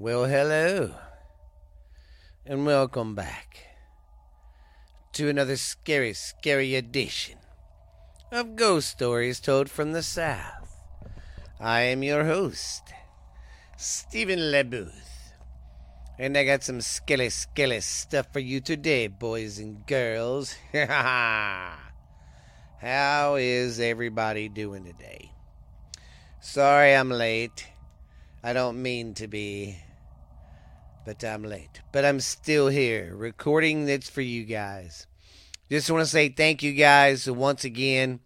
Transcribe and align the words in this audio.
Well, 0.00 0.26
hello, 0.26 0.94
and 2.46 2.64
welcome 2.64 3.16
back 3.16 3.58
to 5.14 5.28
another 5.28 5.56
scary, 5.56 6.12
scary 6.12 6.76
edition 6.76 7.38
of 8.30 8.54
Ghost 8.54 8.90
Stories 8.90 9.40
Told 9.40 9.68
from 9.68 9.90
the 9.90 10.04
South. 10.04 10.72
I 11.58 11.80
am 11.80 12.04
your 12.04 12.22
host, 12.26 12.94
Stephen 13.76 14.38
LeBooth, 14.38 15.32
and 16.16 16.38
I 16.38 16.44
got 16.44 16.62
some 16.62 16.80
skelly, 16.80 17.30
skelly 17.30 17.80
stuff 17.80 18.32
for 18.32 18.38
you 18.38 18.60
today, 18.60 19.08
boys 19.08 19.58
and 19.58 19.84
girls. 19.84 20.54
How 20.72 21.74
is 23.36 23.80
everybody 23.80 24.48
doing 24.48 24.84
today? 24.84 25.32
Sorry 26.38 26.94
I'm 26.94 27.10
late. 27.10 27.66
I 28.44 28.52
don't 28.52 28.80
mean 28.80 29.14
to 29.14 29.26
be 29.26 29.78
but 31.08 31.24
I'm 31.24 31.42
late. 31.42 31.80
But 31.90 32.04
I'm 32.04 32.20
still 32.20 32.68
here 32.68 33.16
recording 33.16 33.86
this 33.86 34.10
for 34.10 34.20
you 34.20 34.44
guys. 34.44 35.06
Just 35.70 35.90
want 35.90 36.04
to 36.04 36.10
say 36.10 36.28
thank 36.28 36.62
you 36.62 36.74
guys 36.74 37.30
once 37.30 37.64
again. 37.64 38.20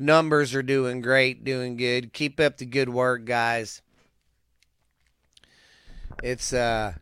Numbers 0.00 0.52
are 0.52 0.64
doing 0.64 1.00
great, 1.00 1.44
doing 1.44 1.76
good. 1.76 2.12
Keep 2.12 2.40
up 2.40 2.56
the 2.56 2.66
good 2.66 2.88
work, 2.88 3.24
guys. 3.24 3.82
It's 6.20 6.52
uh 6.52 6.94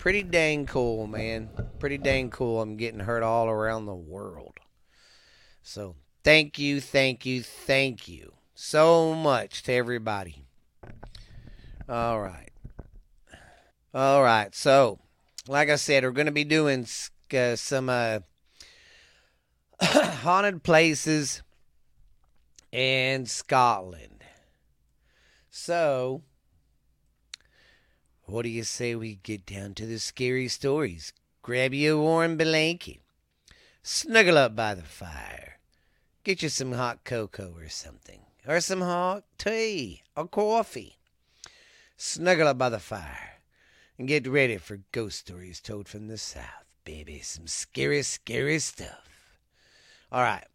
pretty 0.00 0.24
dang 0.24 0.66
cool, 0.66 1.06
man. 1.06 1.50
Pretty 1.78 1.98
dang 1.98 2.30
cool. 2.30 2.60
I'm 2.60 2.76
getting 2.76 2.98
heard 2.98 3.22
all 3.22 3.46
around 3.48 3.86
the 3.86 3.94
world. 3.94 4.54
So, 5.62 5.94
thank 6.24 6.58
you, 6.58 6.80
thank 6.80 7.24
you, 7.24 7.44
thank 7.44 8.08
you 8.08 8.32
so 8.56 9.14
much 9.14 9.62
to 9.62 9.72
everybody. 9.72 10.46
All 11.88 12.20
right. 12.20 12.53
All 13.94 14.24
right. 14.24 14.52
So, 14.52 14.98
like 15.46 15.70
I 15.70 15.76
said, 15.76 16.02
we're 16.02 16.10
going 16.10 16.26
to 16.26 16.32
be 16.32 16.42
doing 16.42 16.84
uh, 17.32 17.54
some 17.54 17.88
uh, 17.88 18.20
haunted 19.80 20.64
places 20.64 21.42
in 22.72 23.26
Scotland. 23.26 24.24
So, 25.48 26.22
what 28.24 28.42
do 28.42 28.48
you 28.48 28.64
say 28.64 28.96
we 28.96 29.20
get 29.22 29.46
down 29.46 29.74
to 29.74 29.86
the 29.86 30.00
scary 30.00 30.48
stories? 30.48 31.12
Grab 31.42 31.72
you 31.72 31.96
a 31.96 32.02
warm 32.02 32.36
blanket, 32.36 33.00
snuggle 33.84 34.38
up 34.38 34.56
by 34.56 34.74
the 34.74 34.82
fire, 34.82 35.60
get 36.24 36.42
you 36.42 36.48
some 36.48 36.72
hot 36.72 37.04
cocoa 37.04 37.54
or 37.56 37.68
something, 37.68 38.22
or 38.44 38.60
some 38.60 38.80
hot 38.80 39.22
tea 39.38 40.02
or 40.16 40.26
coffee. 40.26 40.96
Snuggle 41.96 42.48
up 42.48 42.58
by 42.58 42.70
the 42.70 42.80
fire 42.80 43.33
and 43.98 44.08
get 44.08 44.26
ready 44.26 44.56
for 44.56 44.80
ghost 44.92 45.18
stories 45.18 45.60
told 45.60 45.88
from 45.88 46.08
the 46.08 46.18
South, 46.18 46.44
baby. 46.84 47.20
Some 47.20 47.46
scary, 47.46 48.02
scary 48.02 48.58
stuff. 48.58 49.08
All 50.10 50.22
right. 50.22 50.46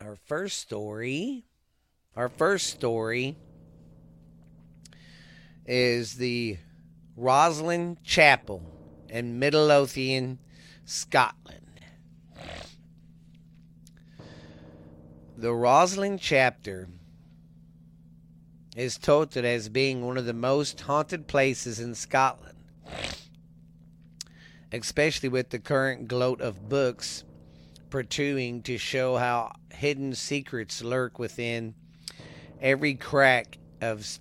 Our 0.00 0.16
first 0.16 0.58
story, 0.58 1.44
our 2.14 2.28
first 2.28 2.68
story 2.68 3.36
is 5.64 6.14
the 6.14 6.58
Rosslyn 7.18 7.96
Chapel 8.04 8.62
in 9.08 9.38
Midlothian, 9.38 10.38
Scotland. 10.84 11.62
The 15.38 15.52
Roslin 15.52 16.18
chapter 16.18 16.88
is 18.76 18.98
touted 18.98 19.44
as 19.46 19.70
being 19.70 20.04
one 20.04 20.18
of 20.18 20.26
the 20.26 20.34
most 20.34 20.82
haunted 20.82 21.26
places 21.26 21.80
in 21.80 21.94
Scotland, 21.94 22.58
especially 24.70 25.30
with 25.30 25.48
the 25.48 25.58
current 25.58 26.06
gloat 26.06 26.42
of 26.42 26.68
books 26.68 27.24
protruding 27.88 28.62
to 28.62 28.76
show 28.76 29.16
how 29.16 29.50
hidden 29.72 30.14
secrets 30.14 30.82
lurk 30.82 31.18
within 31.18 31.74
every 32.60 32.94
crack 32.94 33.56
of 33.80 34.18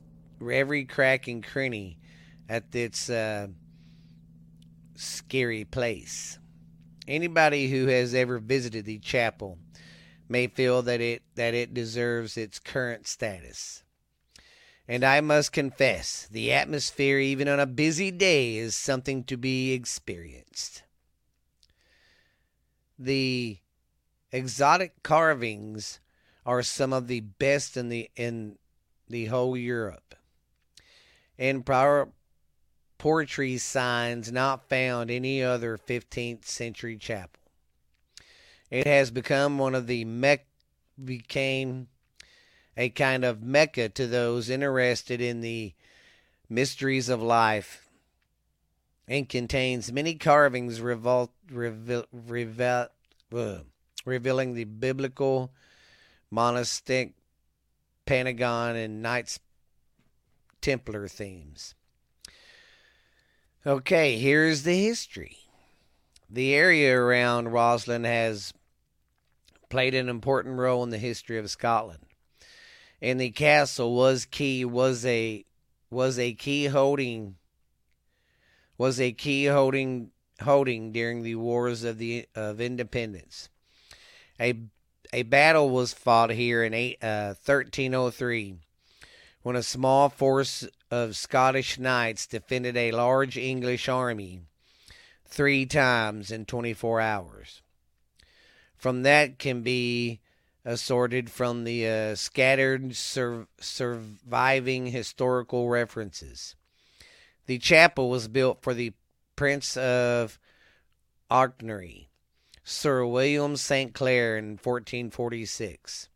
every 0.49 0.85
crack 0.85 1.27
and 1.27 1.43
cranny 1.43 1.97
at 2.47 2.71
this 2.71 3.09
uh, 3.09 3.47
scary 4.95 5.65
place. 5.65 6.39
Anybody 7.07 7.67
who 7.67 7.87
has 7.87 8.15
ever 8.15 8.39
visited 8.39 8.85
the 8.85 8.99
chapel 8.99 9.57
may 10.29 10.47
feel 10.47 10.81
that 10.83 11.01
it 11.01 11.23
that 11.35 11.53
it 11.53 11.73
deserves 11.73 12.37
its 12.37 12.57
current 12.57 13.05
status. 13.05 13.83
And 14.87 15.03
I 15.03 15.19
must 15.21 15.51
confess, 15.51 16.27
the 16.29 16.53
atmosphere, 16.53 17.17
even 17.17 17.47
on 17.47 17.59
a 17.59 17.65
busy 17.65 18.11
day, 18.11 18.57
is 18.57 18.75
something 18.75 19.23
to 19.25 19.35
be 19.35 19.73
experienced. 19.73 20.83
The 22.99 23.57
exotic 24.31 25.01
carvings 25.01 25.99
are 26.45 26.61
some 26.61 26.93
of 26.93 27.07
the 27.07 27.21
best 27.21 27.75
in 27.75 27.89
the 27.89 28.09
in 28.15 28.57
the 29.09 29.25
whole 29.25 29.57
Europe. 29.57 30.15
And 31.37 31.65
prior 31.65 32.09
poetry 32.97 33.57
signs 33.57 34.31
not 34.31 34.69
found 34.69 35.11
any 35.11 35.43
other 35.43 35.77
15th 35.77 36.45
century 36.45 36.97
chapel. 36.97 37.41
It 38.69 38.87
has 38.87 39.11
become 39.11 39.57
one 39.57 39.75
of 39.75 39.87
the 39.87 40.05
mech 40.05 40.45
became 41.03 41.87
a 42.77 42.89
kind 42.89 43.23
of 43.23 43.41
mecca 43.41 43.89
to 43.89 44.07
those 44.07 44.49
interested 44.49 45.21
in 45.21 45.41
the 45.41 45.73
mysteries 46.49 47.09
of 47.09 47.21
life 47.21 47.87
and 49.07 49.29
contains 49.29 49.91
many 49.91 50.15
carvings 50.15 50.79
revol- 50.79 51.29
reveal, 51.51 52.05
reveal, 52.11 52.87
uh, 53.35 53.57
revealing 54.05 54.53
the 54.53 54.63
biblical 54.63 55.51
monastic 56.29 57.13
pentagon 58.05 58.75
and 58.75 59.01
knights 59.01 59.39
templar 60.61 61.07
themes. 61.07 61.75
Okay 63.65 64.17
here's 64.17 64.63
the 64.63 64.83
history. 64.83 65.37
The 66.29 66.53
area 66.53 66.97
around 66.97 67.49
roslin 67.49 68.03
has 68.03 68.53
played 69.69 69.93
an 69.93 70.09
important 70.09 70.57
role 70.57 70.83
in 70.83 70.89
the 70.89 70.97
history 70.97 71.37
of 71.37 71.49
scotland 71.49 72.04
and 73.05 73.21
the 73.21 73.29
castle 73.29 73.93
was 73.93 74.25
key 74.25 74.65
was 74.65 75.05
a 75.05 75.45
was 75.91 76.17
a 76.17 76.33
key 76.33 76.65
holding 76.65 77.35
was 78.79 78.99
a 78.99 79.11
key 79.11 79.45
holding 79.45 80.09
holding 80.41 80.91
during 80.91 81.21
the 81.21 81.35
wars 81.35 81.83
of 81.83 81.99
the 81.99 82.25
of 82.33 82.59
independence. 82.59 83.49
A 84.39 84.55
a 85.13 85.21
battle 85.21 85.69
was 85.69 85.93
fought 85.93 86.31
here 86.31 86.63
in 86.63 86.73
eight, 86.73 86.97
uh, 87.01 87.35
1303 87.45 88.55
when 89.43 89.55
a 89.55 89.61
small 89.61 90.09
force 90.09 90.67
of 90.89 91.15
Scottish 91.15 91.77
knights 91.77 92.25
defended 92.25 92.75
a 92.75 92.91
large 92.91 93.37
English 93.37 93.87
army 93.87 94.41
three 95.25 95.67
times 95.67 96.31
in 96.31 96.45
24 96.45 96.99
hours. 96.99 97.61
From 98.75 99.03
that 99.03 99.37
can 99.37 99.61
be 99.61 100.21
assorted 100.65 101.29
from 101.29 101.63
the 101.63 101.87
uh, 101.87 102.15
scattered 102.15 102.95
sur- 102.95 103.47
surviving 103.59 104.87
historical 104.87 105.69
references. 105.69 106.55
The 107.45 107.59
chapel 107.59 108.09
was 108.09 108.27
built 108.27 108.63
for 108.63 108.73
the 108.73 108.93
Prince 109.35 109.77
of 109.77 110.39
Orkney, 111.29 112.09
Sir 112.63 113.05
William 113.05 113.55
St. 113.55 113.93
Clair, 113.93 114.37
in 114.37 114.57
1446. 114.57 116.09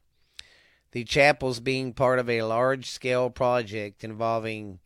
The 0.91 1.03
chapels 1.03 1.59
being 1.59 1.93
part 1.93 2.17
of 2.17 2.29
a 2.29 2.41
large 2.41 2.89
scale 2.89 3.29
project 3.29 4.03
involving 4.03 4.79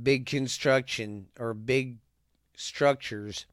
big 0.00 0.24
construction 0.24 1.26
or 1.38 1.52
big 1.52 1.98
structures 2.56 3.44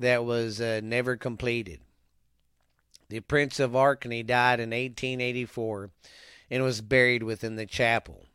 that 0.00 0.24
was 0.24 0.60
uh, 0.60 0.80
never 0.82 1.16
completed. 1.16 1.80
The 3.14 3.20
Prince 3.20 3.60
of 3.60 3.76
Orkney 3.76 4.24
died 4.24 4.58
in 4.58 4.70
1884 4.70 5.92
and 6.50 6.64
was 6.64 6.80
buried 6.80 7.22
within 7.22 7.54
the 7.54 7.64
chapel. 7.64 8.26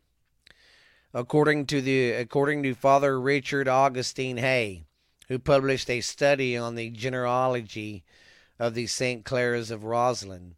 According 1.14 1.66
to 1.66 1.82
the 1.82 2.12
according 2.12 2.64
to 2.64 2.74
Father 2.74 3.20
Richard 3.20 3.68
Augustine 3.68 4.38
Hay, 4.38 4.86
who 5.28 5.38
published 5.38 5.90
a 5.90 6.00
study 6.00 6.56
on 6.56 6.76
the 6.76 6.92
genealogy 6.92 8.06
of 8.58 8.74
the 8.74 8.88
St. 8.88 9.26
Clairs 9.26 9.70
of 9.70 9.84
Roslin, 9.84 10.56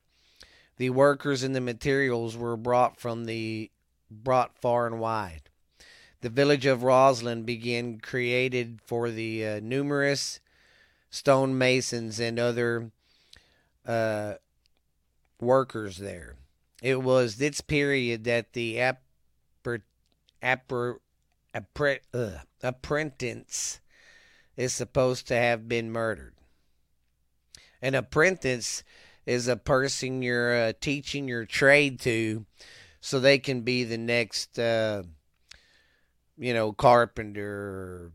the 0.78 0.92
workers 0.92 1.42
and 1.42 1.56
the 1.56 1.60
materials 1.60 2.38
were 2.38 2.56
brought 2.56 3.00
from 3.00 3.26
the 3.26 3.72
brought 4.12 4.56
far 4.56 4.86
and 4.86 5.00
wide. 5.00 5.50
The 6.22 6.30
village 6.30 6.68
of 6.68 6.84
Roslin 6.84 7.42
began 7.42 8.00
created 8.00 8.82
for 8.86 9.10
the 9.10 9.48
uh, 9.48 9.60
numerous 9.64 10.40
stonemasons 11.10 12.20
and 12.20 12.38
other 12.38 12.92
uh, 13.86 14.34
workers 15.40 15.98
there. 15.98 16.36
It 16.82 17.02
was 17.02 17.36
this 17.36 17.62
period 17.62 18.24
that 18.24 18.54
the 18.54 18.78
appar- 20.44 20.98
appar- 21.56 22.00
uh, 22.14 22.30
apprentice 22.64 23.80
is 24.58 24.74
supposed 24.74 25.28
to 25.28 25.36
have 25.36 25.68
been 25.68 25.92
murdered. 25.92 26.34
An 27.82 27.96
apprentice 27.96 28.84
is 29.26 29.48
a 29.48 29.56
person 29.56 30.22
you're 30.22 30.56
uh, 30.56 30.74
teaching 30.80 31.28
your 31.28 31.46
trade 31.46 32.00
to 32.02 32.46
so 33.00 33.20
they 33.20 33.40
can 33.40 33.62
be 33.62 33.84
the 33.84 33.98
next, 33.98 34.60
uh, 34.60 35.04
you 36.38 36.54
know, 36.54 36.72
carpenter, 36.72 38.12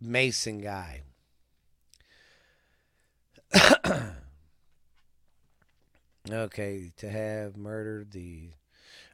mason 0.00 0.58
guy. 0.58 1.02
okay, 6.30 6.92
to 6.96 7.08
have 7.08 7.56
murdered 7.56 8.12
the. 8.12 8.50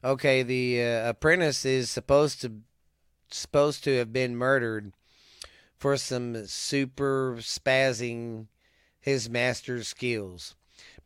Okay, 0.02 0.42
the 0.42 0.82
uh, 0.82 1.10
apprentice 1.10 1.64
is 1.64 1.90
supposed 1.90 2.40
to 2.40 2.52
supposed 3.30 3.84
to 3.84 3.96
have 3.96 4.12
been 4.12 4.36
murdered 4.36 4.92
for 5.76 5.96
some 5.96 6.46
super 6.46 7.36
spazzing 7.38 8.46
his 9.00 9.30
master's 9.30 9.88
skills. 9.88 10.54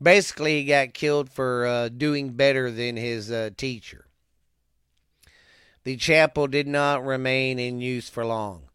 Basically, 0.02 0.60
he 0.60 0.66
got 0.66 0.94
killed 0.94 1.30
for 1.30 1.66
uh, 1.66 1.88
doing 1.88 2.30
better 2.30 2.70
than 2.70 2.96
his 2.96 3.30
uh, 3.30 3.50
teacher. 3.56 4.06
The 5.84 5.96
chapel 5.96 6.46
did 6.46 6.66
not 6.66 7.04
remain 7.04 7.58
in 7.58 7.80
use 7.80 8.08
for 8.08 8.24
long. 8.24 8.68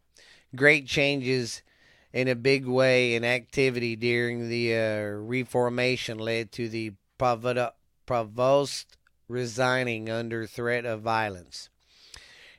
Great 0.56 0.88
changes 0.88 1.62
in 2.14 2.28
a 2.28 2.36
big 2.36 2.66
way 2.66 3.16
in 3.16 3.24
activity 3.24 3.96
during 3.96 4.48
the 4.48 4.76
uh, 4.76 5.02
Reformation 5.02 6.18
led 6.18 6.52
to 6.54 6.70
the 6.70 6.94
provost 8.06 8.98
resigning 9.28 10.10
under 10.10 10.48
threat 10.48 10.86
of 10.86 11.02
violence. 11.02 11.70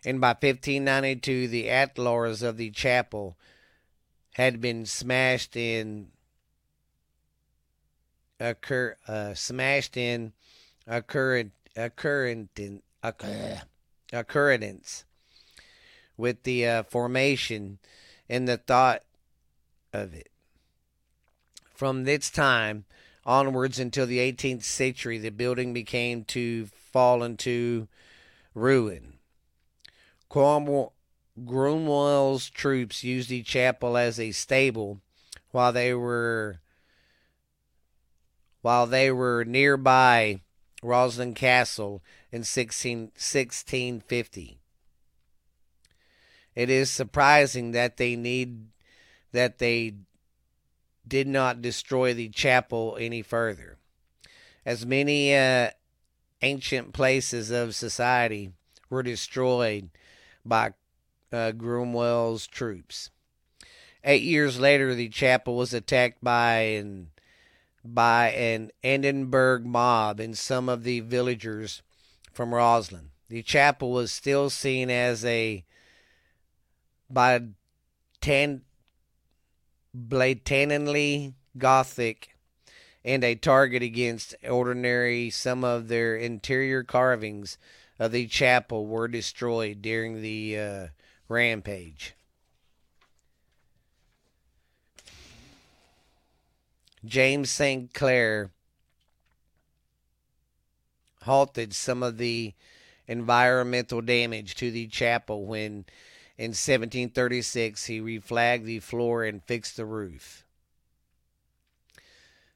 And 0.05 0.21
by 0.21 0.29
1592, 0.29 1.49
the 1.49 1.69
altares 1.69 2.43
of 2.43 2.57
the 2.57 2.71
chapel 2.71 3.37
had 4.35 4.61
been 4.61 4.87
smashed 4.87 5.57
in 5.57 6.09
occur 8.39 8.97
uh, 9.07 9.35
smashed 9.35 9.97
in 9.99 10.33
occurrent 10.87 11.53
occurrent 11.77 12.83
occurrence 14.13 15.05
with 16.17 16.43
the 16.45 16.67
uh, 16.67 16.83
formation 16.85 17.79
and 18.29 18.49
the 18.49 18.57
thought 18.57 19.03
of 19.93 20.15
it. 20.15 20.31
From 21.75 22.05
this 22.05 22.31
time 22.31 22.85
onwards 23.25 23.79
until 23.79 24.07
the 24.07 24.19
18th 24.19 24.65
century, 24.65 25.19
the 25.19 25.31
building 25.31 25.73
became 25.73 26.25
to 26.25 26.67
fall 26.67 27.23
into 27.23 27.89
ruin. 28.55 29.15
Cromwell, 30.29 30.95
Cromwell's 31.47 32.49
troops 32.51 33.05
used 33.05 33.29
the 33.29 33.43
chapel 33.43 33.97
as 33.97 34.19
a 34.19 34.33
stable 34.33 35.01
while 35.51 35.73
they 35.73 35.95
were 35.95 36.61
while 38.63 38.87
they 38.87 39.11
were 39.11 39.45
nearby 39.45 40.41
Roslin 40.83 41.35
Castle 41.35 42.03
in 42.31 42.45
16, 42.45 43.01
1650. 43.15 44.59
It 46.55 46.69
is 46.69 46.91
surprising 46.91 47.73
that 47.73 47.97
they 47.97 48.17
need 48.17 48.67
that 49.33 49.59
they 49.59 49.95
did 51.07 51.27
not 51.27 51.63
destroy 51.63 52.15
the 52.15 52.29
chapel 52.29 52.97
any 53.01 53.23
further. 53.23 53.79
As 54.65 54.85
many 54.87 55.35
uh, 55.35 55.71
ancient 56.43 56.93
places 56.93 57.51
of 57.51 57.75
society 57.75 58.53
were 58.89 59.03
destroyed 59.03 59.91
by 60.45 60.73
uh, 61.33 61.53
troops. 62.51 63.11
Eight 64.03 64.23
years 64.23 64.59
later, 64.59 64.95
the 64.95 65.09
chapel 65.09 65.57
was 65.57 65.75
attacked 65.75 66.23
by 66.23 66.61
an 66.61 67.11
by 67.83 68.31
an 68.31 68.71
Edinburgh 68.85 69.63
mob 69.65 70.21
and 70.21 70.37
some 70.37 70.69
of 70.69 70.85
the 70.85 71.01
villagers 71.01 71.83
from 72.33 72.55
Roslin. 72.55 73.11
The 73.29 73.43
chapel 73.43 73.91
was 73.91 74.13
still 74.13 74.51
seen 74.51 74.91
as 74.91 75.25
a 75.25 75.65
by 77.09 77.41
ten 78.21 78.63
blatantly 79.95 81.35
Gothic 81.57 82.37
and 83.05 83.25
a 83.25 83.35
target 83.35 83.83
against 83.83 84.35
ordinary. 84.49 85.31
Some 85.31 85.65
of 85.65 85.89
their 85.89 86.17
interior 86.17 86.83
carvings 86.83 87.59
of 87.99 88.13
the 88.13 88.27
chapel 88.27 88.87
were 88.87 89.09
destroyed 89.09 89.83
during 89.83 90.23
the 90.23 90.59
uh, 90.59 90.87
rampage. 91.29 92.15
James 97.05 97.51
St. 97.51 97.95
Clair 97.95 98.51
halted 101.23 101.75
some 101.75 102.03
of 102.03 102.19
the 102.19 102.55
environmental 103.07 104.01
damage 104.01 104.55
to 104.55 104.71
the 104.71 104.87
chapel 104.87 105.45
when 105.47 105.85
in 106.41 106.53
1736 106.53 107.85
he 107.85 108.01
reflagged 108.01 108.65
the 108.65 108.79
floor 108.79 109.25
and 109.25 109.45
fixed 109.45 109.77
the 109.77 109.85
roof. 109.85 110.47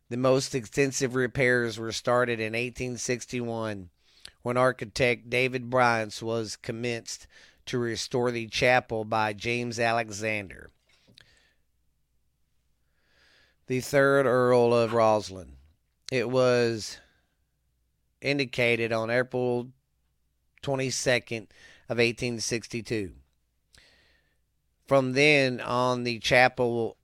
The 0.09 0.17
most 0.17 0.55
extensive 0.55 1.15
repairs 1.15 1.79
were 1.79 1.93
started 1.93 2.41
in 2.41 2.55
1861 2.55 3.91
when 4.41 4.57
architect 4.57 5.29
David 5.29 5.69
Bryant 5.69 6.23
was 6.23 6.57
commenced 6.57 7.27
to 7.67 7.79
restore 7.79 8.31
the 8.31 8.47
chapel 8.47 9.05
by 9.05 9.35
James 9.35 9.79
Alexander 9.79 10.71
the 13.67 13.81
third 13.81 14.25
Earl 14.25 14.73
of 14.75 14.93
Rosslyn. 14.93 15.57
It 16.11 16.31
was 16.31 16.99
indicated 18.23 18.93
on 18.93 19.11
April 19.11 19.69
22nd 20.63 21.49
of 21.91 21.99
1862. 21.99 23.13
From 24.87 25.13
then 25.13 25.61
on, 25.61 26.05
the 26.05 26.19
chapel 26.19 26.97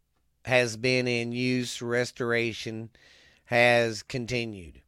has 0.45 0.77
been 0.77 1.09
in 1.09 1.33
use. 1.33 1.81
Restoration 1.81 2.91
has 3.47 4.03
continued. 4.03 4.83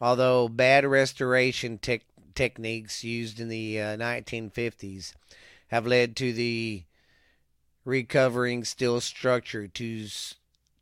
Although 0.00 0.48
bad 0.48 0.86
restoration 0.86 1.78
te- 1.78 2.00
techniques 2.34 3.04
used 3.04 3.38
in 3.40 3.48
the 3.48 3.80
uh, 3.80 3.96
1950s 3.98 5.12
have 5.68 5.86
led 5.86 6.16
to 6.16 6.32
the 6.32 6.84
recovering 7.84 8.64
steel 8.64 9.00
structure 9.00 9.66
to 9.68 10.06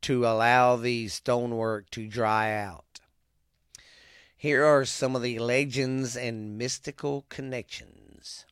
to 0.00 0.24
allow 0.24 0.76
the 0.76 1.08
stonework 1.08 1.90
to 1.90 2.06
dry 2.06 2.54
out. 2.54 3.00
Here 4.36 4.64
are 4.64 4.84
some 4.84 5.16
of 5.16 5.22
the 5.22 5.40
legends 5.40 6.16
and 6.16 6.56
mystical 6.56 7.26
connections. 7.28 8.46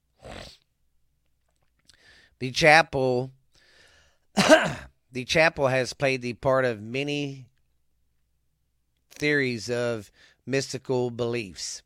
The 2.38 2.50
chapel 2.50 3.32
the 5.12 5.24
chapel 5.24 5.68
has 5.68 5.92
played 5.92 6.22
the 6.22 6.34
part 6.34 6.64
of 6.64 6.82
many 6.82 7.46
theories 9.10 9.70
of 9.70 10.10
mystical 10.44 11.10
beliefs. 11.10 11.82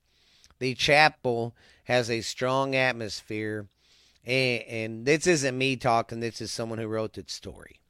The 0.59 0.75
chapel 0.75 1.55
has 1.85 2.11
a 2.11 2.21
strong 2.21 2.75
atmosphere 2.75 3.69
and, 4.25 4.63
and 4.65 5.07
this 5.07 5.27
isn't 5.27 5.57
me 5.57 5.77
talking, 5.77 6.21
this 6.21 6.41
is 6.41 6.53
someone 6.53 6.79
who 6.79 6.89
wrote 6.89 7.15
that 7.15 7.31
story. 7.31 7.81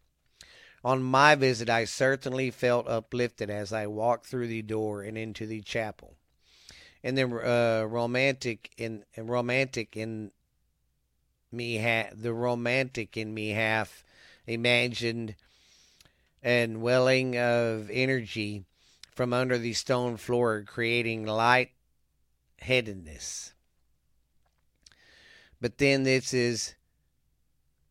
On 0.83 1.03
my 1.03 1.35
visit, 1.35 1.69
I 1.69 1.85
certainly 1.85 2.51
felt 2.51 2.89
uplifted 2.89 3.51
as 3.51 3.73
I 3.73 3.87
walked 3.87 4.27
through 4.27 4.47
the 4.47 4.63
door 4.63 5.03
and 5.03 5.19
into 5.19 5.47
the 5.47 5.61
chapel. 5.61 6.15
And 7.03 7.19
the 7.19 7.25
uh, 7.25 7.85
romantic 7.87 8.71
in 8.79 9.05
romantic 9.17 9.97
in 9.97 10.33
me 11.53 11.79
ha- 11.79 12.11
the 12.13 12.33
romantic 12.33 13.17
in 13.17 13.33
me 13.35 13.51
half 13.51 14.05
imagined 14.47 15.35
and 16.43 16.81
welling 16.83 17.37
of 17.37 17.91
energy 17.91 18.65
from 19.15 19.33
under 19.33 19.59
the 19.59 19.73
stone 19.75 20.17
floor, 20.17 20.65
creating 20.67 21.27
light 21.27 21.71
headedness. 22.61 23.53
But 25.61 25.79
then 25.79 26.05
this 26.05 26.33
is 26.33 26.75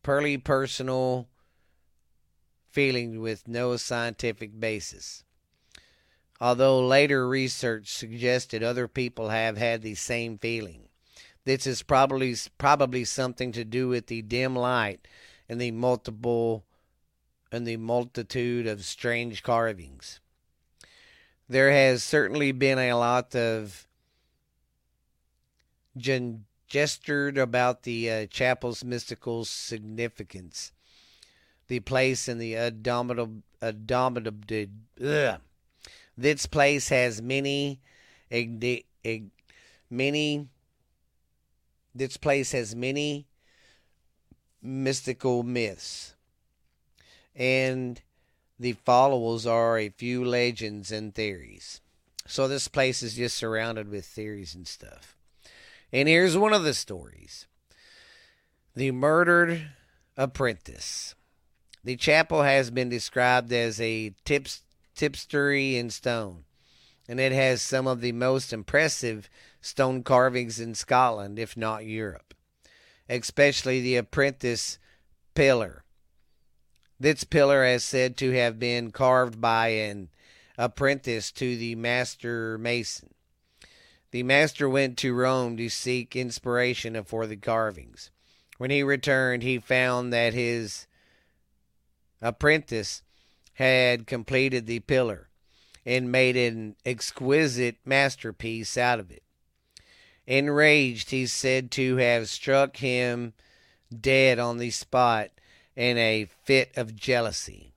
purely 0.02 0.38
personal 0.38 1.28
feeling 2.70 3.20
with 3.20 3.46
no 3.46 3.76
scientific 3.76 4.58
basis. 4.58 5.24
Although 6.40 6.86
later 6.86 7.28
research 7.28 7.92
suggested 7.92 8.62
other 8.62 8.88
people 8.88 9.28
have 9.28 9.56
had 9.56 9.82
the 9.82 9.94
same 9.94 10.38
feeling. 10.38 10.89
This 11.50 11.66
is 11.66 11.82
probably 11.82 12.36
probably 12.58 13.04
something 13.04 13.50
to 13.50 13.64
do 13.64 13.88
with 13.88 14.06
the 14.06 14.22
dim 14.22 14.54
light 14.54 15.08
and 15.48 15.60
the 15.60 15.72
multiple 15.72 16.64
and 17.50 17.66
the 17.66 17.76
multitude 17.76 18.68
of 18.68 18.84
strange 18.84 19.42
carvings. 19.42 20.20
There 21.48 21.72
has 21.72 22.04
certainly 22.04 22.52
been 22.52 22.78
a 22.78 22.92
lot 22.92 23.34
of 23.34 23.88
gestured 26.68 27.36
about 27.36 27.82
the 27.82 28.08
uh, 28.08 28.26
chapel's 28.26 28.84
mystical 28.84 29.44
significance, 29.44 30.70
the 31.66 31.80
place 31.80 32.28
in 32.28 32.38
the 32.38 32.54
abominable, 32.54 33.42
ugh. 33.60 35.40
This 36.16 36.46
place 36.46 36.90
has 36.90 37.20
many, 37.20 37.80
many. 39.90 40.48
This 41.94 42.16
place 42.16 42.52
has 42.52 42.74
many 42.74 43.26
mystical 44.62 45.42
myths, 45.42 46.14
and 47.34 48.00
the 48.58 48.72
followers 48.72 49.46
are 49.46 49.78
a 49.78 49.88
few 49.88 50.24
legends 50.24 50.92
and 50.92 51.14
theories. 51.14 51.80
So 52.26 52.46
this 52.46 52.68
place 52.68 53.02
is 53.02 53.14
just 53.14 53.36
surrounded 53.36 53.88
with 53.88 54.04
theories 54.06 54.54
and 54.54 54.68
stuff. 54.68 55.16
And 55.92 56.08
here's 56.08 56.36
one 56.36 56.52
of 56.52 56.62
the 56.62 56.74
stories 56.74 57.46
The 58.76 58.92
Murdered 58.92 59.70
Apprentice. 60.16 61.14
The 61.82 61.96
chapel 61.96 62.42
has 62.42 62.70
been 62.70 62.90
described 62.90 63.52
as 63.52 63.80
a 63.80 64.14
tips, 64.24 64.62
tipstery 64.94 65.76
in 65.76 65.90
stone, 65.90 66.44
and 67.08 67.18
it 67.18 67.32
has 67.32 67.62
some 67.62 67.86
of 67.86 68.00
the 68.00 68.12
most 68.12 68.52
impressive 68.52 69.30
stone 69.60 70.02
carvings 70.02 70.60
in 70.60 70.74
Scotland, 70.74 71.38
if 71.38 71.56
not 71.56 71.84
Europe, 71.84 72.34
especially 73.08 73.80
the 73.80 73.96
apprentice 73.96 74.78
pillar. 75.34 75.84
This 76.98 77.24
pillar 77.24 77.64
is 77.64 77.84
said 77.84 78.16
to 78.18 78.32
have 78.32 78.58
been 78.58 78.90
carved 78.90 79.40
by 79.40 79.68
an 79.68 80.08
apprentice 80.58 81.32
to 81.32 81.56
the 81.56 81.74
master 81.74 82.58
mason. 82.58 83.14
The 84.10 84.22
master 84.22 84.68
went 84.68 84.98
to 84.98 85.14
Rome 85.14 85.56
to 85.56 85.68
seek 85.68 86.16
inspiration 86.16 87.02
for 87.04 87.26
the 87.26 87.36
carvings. 87.36 88.10
When 88.58 88.70
he 88.70 88.82
returned, 88.82 89.42
he 89.42 89.58
found 89.58 90.12
that 90.12 90.34
his 90.34 90.86
apprentice 92.20 93.02
had 93.54 94.06
completed 94.06 94.66
the 94.66 94.80
pillar 94.80 95.28
and 95.86 96.12
made 96.12 96.36
an 96.36 96.76
exquisite 96.84 97.76
masterpiece 97.84 98.76
out 98.76 99.00
of 99.00 99.10
it. 99.10 99.22
Enraged, 100.30 101.10
he 101.10 101.26
said 101.26 101.72
to 101.72 101.96
have 101.96 102.28
struck 102.28 102.76
him 102.76 103.32
dead 103.90 104.38
on 104.38 104.58
the 104.58 104.70
spot 104.70 105.30
in 105.74 105.98
a 105.98 106.28
fit 106.44 106.70
of 106.76 106.94
jealousy. 106.94 107.72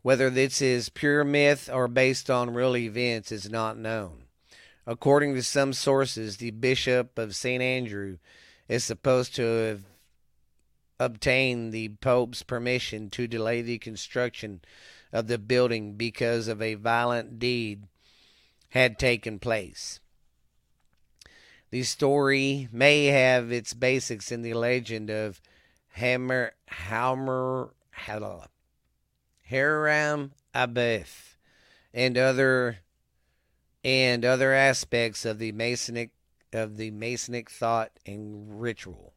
Whether 0.00 0.30
this 0.30 0.62
is 0.62 0.88
pure 0.88 1.24
myth 1.24 1.68
or 1.70 1.88
based 1.88 2.30
on 2.30 2.54
real 2.54 2.74
events 2.74 3.30
is 3.30 3.50
not 3.50 3.76
known. 3.76 4.22
According 4.86 5.34
to 5.34 5.42
some 5.42 5.74
sources, 5.74 6.38
the 6.38 6.52
Bishop 6.52 7.18
of 7.18 7.36
St. 7.36 7.62
Andrew 7.62 8.16
is 8.66 8.82
supposed 8.82 9.34
to 9.34 9.42
have 9.42 9.82
obtained 10.98 11.70
the 11.70 11.90
Pope's 12.00 12.42
permission 12.42 13.10
to 13.10 13.26
delay 13.26 13.60
the 13.60 13.76
construction 13.76 14.62
of 15.12 15.26
the 15.26 15.36
building 15.36 15.96
because 15.96 16.48
of 16.48 16.62
a 16.62 16.76
violent 16.76 17.38
deed 17.38 17.88
had 18.70 18.98
taken 18.98 19.38
place. 19.38 20.00
The 21.76 21.82
story 21.82 22.70
may 22.72 23.04
have 23.08 23.52
its 23.52 23.74
basics 23.74 24.32
in 24.32 24.40
the 24.40 24.54
legend 24.54 25.10
of 25.10 25.42
Hammer, 25.88 26.54
Hammer, 26.68 27.74
Hiram 29.50 30.32
Abiff 30.54 31.36
and 31.92 32.16
other 32.16 32.78
and 33.84 34.24
other 34.24 34.54
aspects 34.54 35.26
of 35.26 35.38
the 35.38 35.52
Masonic 35.52 36.12
of 36.50 36.78
the 36.78 36.92
Masonic 36.92 37.50
thought 37.50 37.90
and 38.06 38.58
ritual. 38.58 39.12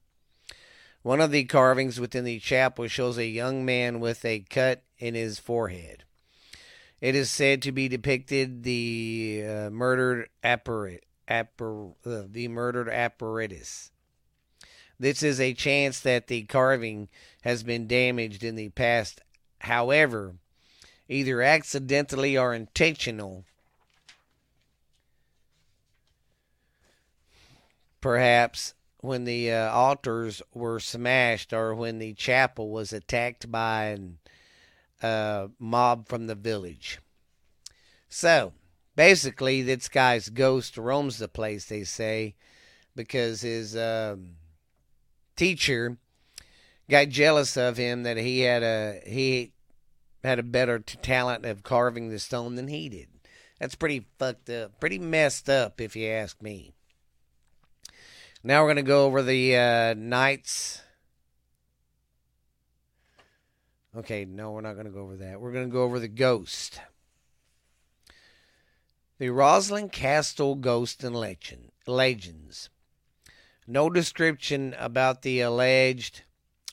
One 1.01 1.21
of 1.21 1.31
the 1.31 1.45
carvings 1.45 1.97
within 1.97 2.25
the 2.25 2.39
chapel 2.39 2.89
shows 2.89 3.17
a 3.17 3.25
young 3.25 3.63
man 3.63 4.01
with 4.01 4.25
a 4.25 4.41
cut 4.49 4.83
in 4.97 5.15
his 5.15 5.39
forehead. 5.39 6.03
It 6.99 7.15
is 7.15 7.31
said 7.31 7.61
to 7.61 7.71
be 7.71 7.87
depicted 7.87 8.63
the 8.63 9.45
uh, 9.47 9.69
murdered 9.69 10.27
appar- 10.43 10.99
appar- 11.29 11.93
uh, 12.05 12.23
the 12.29 12.47
murdered 12.47 12.89
apparatus. 12.89 13.91
This 14.99 15.23
is 15.23 15.39
a 15.39 15.53
chance 15.53 16.01
that 16.01 16.27
the 16.27 16.43
carving 16.43 17.07
has 17.41 17.63
been 17.63 17.87
damaged 17.87 18.43
in 18.43 18.55
the 18.55 18.69
past. 18.69 19.21
However, 19.59 20.35
either 21.07 21.41
accidentally 21.41 22.37
or 22.37 22.53
intentional, 22.53 23.45
perhaps 28.01 28.73
when 29.01 29.23
the 29.23 29.51
uh, 29.51 29.71
altars 29.71 30.41
were 30.53 30.79
smashed 30.79 31.53
or 31.53 31.73
when 31.73 31.99
the 31.99 32.13
chapel 32.13 32.69
was 32.69 32.91
attacked 32.91 33.49
by 33.49 33.97
a 35.01 35.05
uh, 35.05 35.47
mob 35.57 36.07
from 36.07 36.27
the 36.27 36.35
village. 36.35 36.99
So, 38.09 38.53
basically, 38.99 39.61
this 39.61 39.87
guy's 39.87 40.27
ghost 40.27 40.77
roams 40.77 41.19
the 41.19 41.29
place, 41.29 41.67
they 41.67 41.85
say, 41.85 42.35
because 42.97 43.39
his 43.39 43.73
um, 43.73 44.31
teacher 45.37 45.97
got 46.89 47.07
jealous 47.07 47.55
of 47.55 47.77
him 47.77 48.03
that 48.03 48.17
he 48.17 48.41
had 48.41 48.61
a 48.61 48.99
he 49.07 49.53
had 50.21 50.37
a 50.37 50.43
better 50.43 50.79
talent 50.79 51.45
of 51.45 51.63
carving 51.63 52.09
the 52.09 52.19
stone 52.19 52.55
than 52.55 52.67
he 52.67 52.89
did. 52.89 53.07
That's 53.57 53.75
pretty 53.75 54.05
fucked 54.17 54.49
up, 54.49 54.81
pretty 54.81 54.99
messed 54.99 55.49
up, 55.49 55.79
if 55.79 55.95
you 55.95 56.09
ask 56.09 56.41
me. 56.41 56.73
Now 58.43 58.63
we're 58.63 58.73
going 58.73 58.83
to 58.85 58.91
go 58.91 59.05
over 59.05 59.23
the 59.23 59.55
uh, 59.55 59.93
knights. 59.93 60.81
Okay, 63.95 64.25
no, 64.25 64.51
we're 64.51 64.59
not 64.59 64.73
going 64.73 64.87
to 64.87 64.91
go 64.91 65.03
over 65.03 65.15
that. 65.15 65.39
We're 65.39 65.53
going 65.53 65.69
to 65.69 65.73
go 65.73 65.83
over 65.83 65.99
the 65.99 66.09
ghost. 66.09 66.81
The 69.19 69.31
Roslin 69.31 69.89
Castle 69.89 70.55
Ghost 70.55 71.03
and 71.03 71.13
Legend, 71.13 71.73
Legends. 71.85 72.69
No 73.67 73.89
description 73.89 74.73
about 74.79 75.23
the 75.23 75.41
alleged 75.41 76.21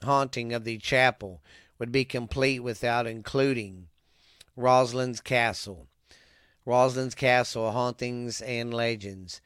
haunting 0.05 0.53
of 0.53 0.63
the 0.63 0.79
chapel 0.79 1.43
would 1.81 1.91
be 1.91 2.05
complete 2.05 2.61
without 2.61 3.05
including 3.05 3.89
Roslin's 4.55 5.21
Castle. 5.21 5.89
Roslin's 6.65 7.17
Castle 7.17 7.73
Hauntings 7.73 8.41
and 8.41 8.73
Legends. 8.73 9.41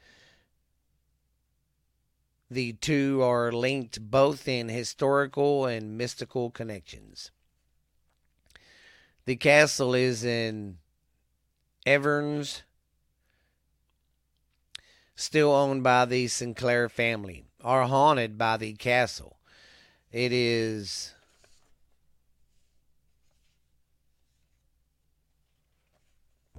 The 2.51 2.73
two 2.73 3.23
are 3.23 3.51
linked 3.51 4.11
both 4.11 4.47
in 4.47 4.69
historical 4.69 5.65
and 5.65 5.97
mystical 5.97 6.51
connections. 6.51 7.31
The 9.25 9.37
castle 9.37 9.95
is 9.95 10.23
in 10.23 10.77
Everns, 11.83 12.61
still 15.21 15.51
owned 15.51 15.83
by 15.83 16.05
the 16.05 16.27
Sinclair 16.27 16.89
family, 16.89 17.45
are 17.63 17.83
haunted 17.83 18.37
by 18.37 18.57
the 18.57 18.73
castle. 18.73 19.37
It 20.11 20.31
is 20.33 21.13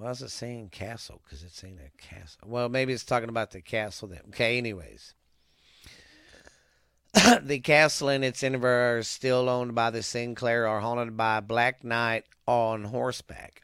Why 0.03 0.11
is 0.11 0.21
it 0.21 0.31
saying 0.31 0.71
castle? 0.71 1.21
Because 1.23 1.45
it's 1.45 1.61
saying 1.61 1.79
a 1.79 2.03
castle. 2.03 2.41
Well, 2.45 2.69
maybe 2.69 2.93
it's 2.93 3.05
talking 3.05 3.29
about 3.29 3.53
the 3.53 3.61
castle 3.61 4.09
that. 4.09 4.23
Okay, 4.31 4.59
anyways. 4.59 5.15
the 7.43 7.61
castle 7.61 8.09
and 8.09 8.25
its 8.25 8.43
inventory 8.43 8.99
are 8.99 9.03
still 9.05 9.49
owned 9.49 9.77
by 9.77 9.91
the 9.91 10.03
Sinclair 10.03 10.67
are 10.67 10.81
haunted 10.81 11.17
by 11.17 11.39
a 11.39 11.43
black 11.43 11.85
knight 11.85 12.25
on 12.47 12.85
horseback 12.85 13.63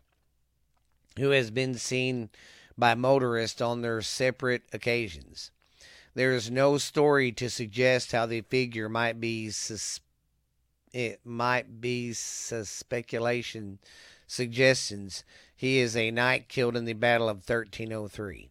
who 1.18 1.30
has 1.30 1.50
been 1.50 1.74
seen 1.74 2.30
by 2.78 2.94
motorists 2.94 3.60
on 3.60 3.82
their 3.82 4.00
separate 4.00 4.62
occasions. 4.72 5.50
There 6.14 6.32
is 6.32 6.50
no 6.50 6.78
story 6.78 7.32
to 7.32 7.50
suggest 7.50 8.12
how 8.12 8.26
the 8.26 8.40
figure 8.42 8.88
might 8.88 9.20
be 9.20 9.50
sus- 9.50 10.00
it 10.92 11.20
might 11.24 11.80
be 11.80 12.12
sus- 12.12 12.70
speculation 12.70 13.78
suggestions 14.26 15.24
he 15.56 15.78
is 15.78 15.96
a 15.96 16.10
knight 16.10 16.48
killed 16.48 16.76
in 16.76 16.84
the 16.84 16.92
battle 16.92 17.28
of 17.28 17.38
1303. 17.38 18.50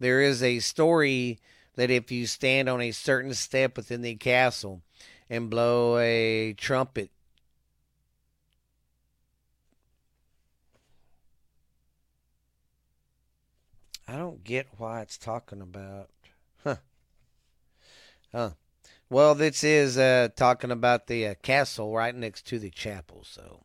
There 0.00 0.20
is 0.20 0.42
a 0.42 0.58
story 0.58 1.38
that 1.76 1.90
if 1.90 2.10
you 2.10 2.26
stand 2.26 2.68
on 2.68 2.80
a 2.80 2.90
certain 2.90 3.34
step 3.34 3.76
within 3.76 4.02
the 4.02 4.16
castle 4.16 4.82
and 5.30 5.50
blow 5.50 5.98
a 5.98 6.54
trumpet, 6.54 7.10
I 14.08 14.16
don't 14.16 14.42
get 14.42 14.66
why 14.78 15.02
it's 15.02 15.18
talking 15.18 15.60
about. 15.60 16.08
Huh. 16.64 16.76
Huh. 18.32 18.50
Well, 19.10 19.34
this 19.34 19.62
is 19.62 19.98
uh, 19.98 20.28
talking 20.34 20.70
about 20.70 21.06
the 21.06 21.28
uh, 21.28 21.34
castle 21.42 21.94
right 21.94 22.14
next 22.14 22.46
to 22.48 22.58
the 22.58 22.70
chapel, 22.70 23.22
so. 23.24 23.64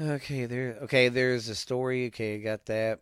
Okay, 0.00 0.46
there. 0.46 0.78
Okay, 0.82 1.10
there's 1.10 1.48
a 1.48 1.54
story. 1.54 2.06
Okay, 2.06 2.36
I 2.36 2.38
got 2.38 2.66
that. 2.66 3.00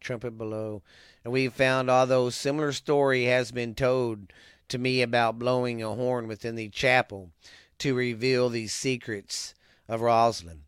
trumpet 0.00 0.38
below. 0.38 0.82
And 1.22 1.32
we 1.32 1.48
found, 1.48 1.90
although 1.90 2.30
similar 2.30 2.72
story 2.72 3.24
has 3.24 3.52
been 3.52 3.74
told 3.74 4.32
to 4.68 4.78
me 4.78 5.02
about 5.02 5.38
blowing 5.38 5.82
a 5.82 5.94
horn 5.94 6.26
within 6.26 6.54
the 6.54 6.70
chapel 6.70 7.30
to 7.78 7.94
reveal 7.94 8.48
the 8.48 8.68
secrets 8.68 9.54
of 9.86 10.00
Rosslyn. 10.00 10.60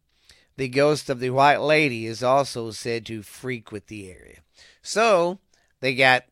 The 0.56 0.68
ghost 0.68 1.08
of 1.08 1.20
the 1.20 1.30
White 1.30 1.60
Lady 1.60 2.06
is 2.06 2.22
also 2.22 2.70
said 2.70 3.06
to 3.06 3.22
frequent 3.22 3.86
the 3.86 4.10
area. 4.10 4.40
So 4.82 5.38
they 5.80 5.94
got 5.94 6.24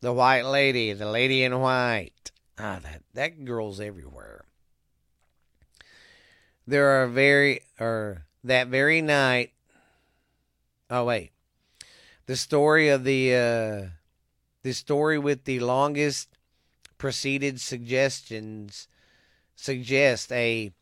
the 0.00 0.12
White 0.12 0.44
Lady, 0.44 0.92
the 0.92 1.10
Lady 1.10 1.44
in 1.44 1.58
White. 1.60 2.32
Ah, 2.58 2.80
that 2.82 3.02
that 3.14 3.44
girl's 3.44 3.80
everywhere. 3.80 4.44
There 6.66 7.02
are 7.02 7.06
very 7.06 7.60
or 7.78 8.26
that 8.44 8.66
very 8.68 9.00
night. 9.00 9.52
Oh 10.90 11.04
wait, 11.04 11.30
the 12.26 12.36
story 12.36 12.88
of 12.88 13.04
the 13.04 13.34
uh, 13.34 13.88
the 14.62 14.72
story 14.72 15.18
with 15.18 15.44
the 15.44 15.60
longest 15.60 16.28
preceded 16.98 17.60
suggestions 17.60 18.88
suggest 19.54 20.32
a 20.32 20.72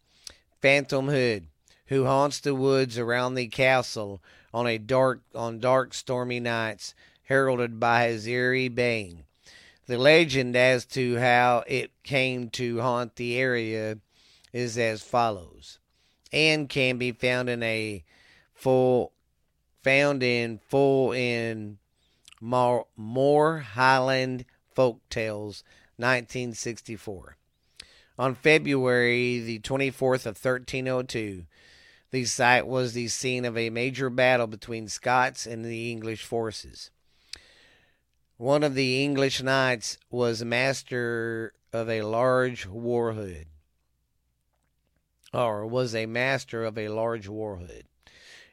phantom 0.63 1.09
hood 1.09 1.47
who 1.87 2.05
haunts 2.05 2.41
the 2.41 2.55
woods 2.55 2.99
around 2.99 3.35
the 3.35 3.49
castle 3.49 4.23
on 4.53 4.67
a 4.67 4.79
dark 4.79 5.21
on 5.35 5.59
dark 5.59 5.95
stormy 5.95 6.41
nights 6.41 6.95
heralded 7.25 7.79
by 7.79 8.09
his 8.09 8.27
eerie 8.27 8.69
baying 8.69 9.25
the 9.87 9.99
legend 9.99 10.57
as 10.57 10.85
to 10.85 11.19
how 11.19 11.63
it 11.67 11.91
came 12.03 12.51
to 12.51 12.81
haunt 12.81 13.17
the 13.17 13.37
area 13.37 13.99
is 14.53 14.77
as 14.77 15.03
follows. 15.03 15.79
And 16.33 16.69
can 16.69 16.99
be 16.99 17.13
found 17.13 17.49
in 17.49 17.63
a 17.63 18.05
full 18.53 19.13
found 19.83 20.23
in 20.23 20.59
full 20.69 21.13
in 21.13 21.79
more, 22.41 22.87
more 22.97 23.61
Highland 23.61 24.45
folk 24.75 25.01
tales 25.09 25.63
1964 25.97 27.37
on 28.19 28.35
February 28.35 29.41
the 29.41 29.61
24th 29.61 30.27
of 30.27 30.45
1302 30.45 31.45
the 32.11 32.25
site 32.25 32.67
was 32.67 32.93
the 32.93 33.09
scene 33.09 33.45
of 33.45 33.57
a 33.57 33.71
major 33.71 34.11
battle 34.11 34.47
between 34.47 34.89
Scots 34.89 35.47
and 35.47 35.65
the 35.65 35.91
English 35.91 36.25
forces 36.25 36.91
one 38.39 38.63
of 38.63 38.75
the 38.75 39.03
English 39.03 39.43
knights 39.43 39.97
was 40.11 40.45
master 40.45 41.55
of 41.73 41.89
a 41.89 42.03
large 42.03 42.67
war 42.67 43.15
hood, 43.15 43.47
or 45.33 45.67
was 45.67 45.95
a 45.95 46.05
master 46.05 46.63
of 46.63 46.77
a 46.77 46.89
large 46.89 47.29
war 47.29 47.57
hood. 47.57 47.85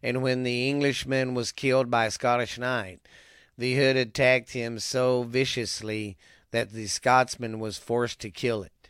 And 0.02 0.22
when 0.22 0.44
the 0.44 0.70
Englishman 0.70 1.34
was 1.34 1.52
killed 1.52 1.92
by 1.92 2.06
a 2.06 2.12
Scottish 2.12 2.58
knight, 2.58 3.02
the 3.58 3.76
hood 3.76 3.98
attacked 3.98 4.52
him 4.52 4.80
so 4.80 5.24
viciously 5.24 6.18
that 6.52 6.72
the 6.72 6.88
Scotsman 6.88 7.60
was 7.60 7.78
forced 7.78 8.20
to 8.22 8.30
kill 8.30 8.64
it. 8.64 8.90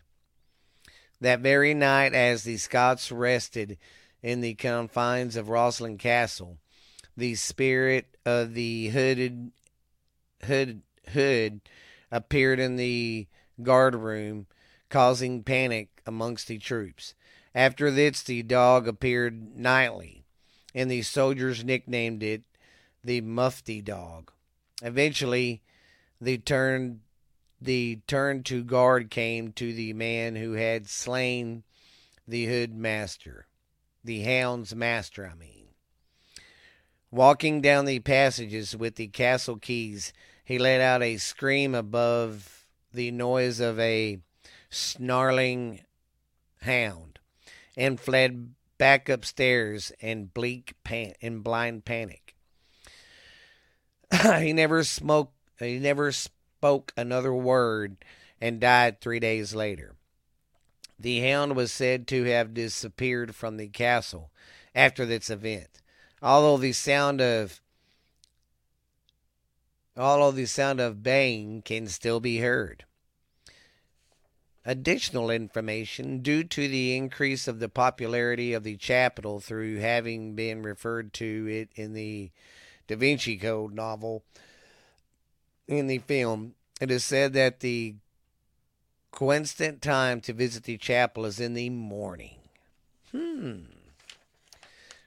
That 1.20 1.40
very 1.40 1.74
night, 1.74 2.14
as 2.14 2.44
the 2.44 2.58
Scots 2.58 3.12
rested 3.12 3.78
in 4.24 4.42
the 4.42 4.56
confines 4.56 5.36
of 5.36 5.50
Roslin 5.50 5.98
Castle, 5.98 6.58
the 7.16 7.36
spirit 7.36 8.18
of 8.26 8.56
the 8.56 8.88
hooded 8.88 9.52
Hood, 10.46 10.82
Hood 11.10 11.62
appeared 12.12 12.60
in 12.60 12.76
the 12.76 13.28
guard 13.62 13.96
room, 13.96 14.48
causing 14.90 15.44
panic 15.44 16.02
amongst 16.06 16.48
the 16.48 16.58
troops. 16.58 17.14
After 17.56 17.92
this, 17.92 18.24
the 18.24 18.44
dog 18.44 18.88
appeared 18.88 19.58
nightly, 19.58 20.26
and 20.74 20.90
the 20.90 21.02
soldiers 21.04 21.64
nicknamed 21.64 22.24
it 22.24 22.44
the 23.04 23.22
Mufti 23.22 23.82
dog. 23.82 24.32
Eventually, 24.82 25.62
the 26.20 26.38
turn 26.38 27.02
the 27.62 28.02
turn 28.08 28.44
to 28.44 28.64
guard 28.64 29.10
came 29.10 29.54
to 29.54 29.74
the 29.74 29.94
man 29.94 30.36
who 30.36 30.54
had 30.54 30.90
slain 30.90 31.64
the 32.28 32.46
hood 32.46 32.76
master, 32.76 33.48
the 34.04 34.22
hound's 34.22 34.76
master, 34.76 35.30
I 35.32 35.36
mean. 35.36 35.68
Walking 37.12 37.62
down 37.62 37.86
the 37.86 38.00
passages 38.00 38.76
with 38.76 38.96
the 38.96 39.08
castle 39.08 39.58
keys, 39.58 40.14
he 40.44 40.58
let 40.58 40.82
out 40.82 41.04
a 41.04 41.18
scream 41.18 41.76
above 41.76 42.66
the 42.92 43.12
noise 43.12 43.60
of 43.60 43.80
a 43.80 44.20
snarling 44.70 45.82
hound 46.62 47.20
and 47.78 48.00
fled 48.00 48.54
back 48.78 49.10
upstairs 49.10 49.92
in 50.00 50.26
bleak 50.26 50.74
pan- 50.84 51.14
in 51.22 51.40
blind 51.40 51.86
panic. 51.86 52.36
he 54.40 54.54
never 54.54 54.84
smoked 54.84 55.34
he 55.60 55.80
never 55.80 56.12
spoke 56.12 56.92
another 56.98 57.34
word 57.34 57.98
and 58.42 58.60
died 58.60 59.00
3 59.00 59.20
days 59.20 59.56
later. 59.56 59.96
The 61.04 61.20
hound 61.20 61.58
was 61.58 61.74
said 61.74 62.08
to 62.08 62.24
have 62.24 62.54
disappeared 62.54 63.36
from 63.36 63.58
the 63.58 63.68
castle 63.68 64.32
after 64.74 65.06
this 65.06 65.30
event. 65.30 65.82
Although 66.22 66.56
the 66.56 66.72
sound 66.72 67.20
of 67.20 67.60
although 69.98 70.32
the 70.32 70.46
sound 70.46 70.80
of 70.80 71.04
baying 71.04 71.62
can 71.64 71.88
still 71.88 72.22
be 72.22 72.38
heard. 72.38 72.86
Additional 74.64 75.30
information 75.30 76.22
due 76.22 76.46
to 76.46 76.70
the 76.70 76.96
increase 76.96 77.50
of 77.50 77.60
the 77.60 77.68
popularity 77.68 78.54
of 78.54 78.64
the 78.64 78.78
chapel 78.78 79.42
through 79.42 79.80
having 79.80 80.36
been 80.36 80.64
referred 80.64 81.12
to 81.16 81.48
it 81.50 81.70
in 81.76 81.94
the 81.94 82.32
Da 82.88 82.96
Vinci 82.96 83.36
Code 83.36 83.74
novel 83.74 84.24
in 85.68 85.88
the 85.88 85.98
film, 85.98 86.56
it 86.80 86.90
is 86.90 87.04
said 87.04 87.34
that 87.34 87.60
the 87.60 87.96
coincident 89.14 89.82
time 89.82 90.20
to 90.22 90.34
visit 90.34 90.64
the 90.64 90.78
chapel 90.78 91.26
is 91.26 91.40
in 91.40 91.54
the 91.54 91.70
morning. 91.70 92.40
Hmm. 93.12 93.60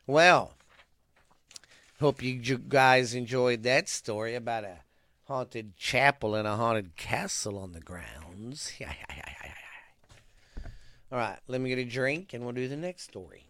Well, 0.07 0.57
Hope 1.99 2.23
you 2.23 2.59
guys 2.59 3.15
enjoyed 3.15 3.63
that 3.63 3.89
story 3.89 4.35
about 4.35 4.65
a 4.65 4.81
haunted 5.29 5.79
chapel 5.79 6.35
and 6.35 6.47
a 6.47 6.55
haunted 6.55 6.95
castle 6.95 7.59
on 7.59 7.73
the 7.73 7.81
grounds. 7.81 8.71
All 11.11 11.19
right, 11.19 11.39
let 11.49 11.63
me 11.63 11.71
get 11.71 11.79
a 11.79 11.85
drink 11.87 12.35
and 12.35 12.45
we'll 12.45 12.53
do 12.53 12.69
the 12.69 12.77
next 12.77 13.05
story. 13.05 13.47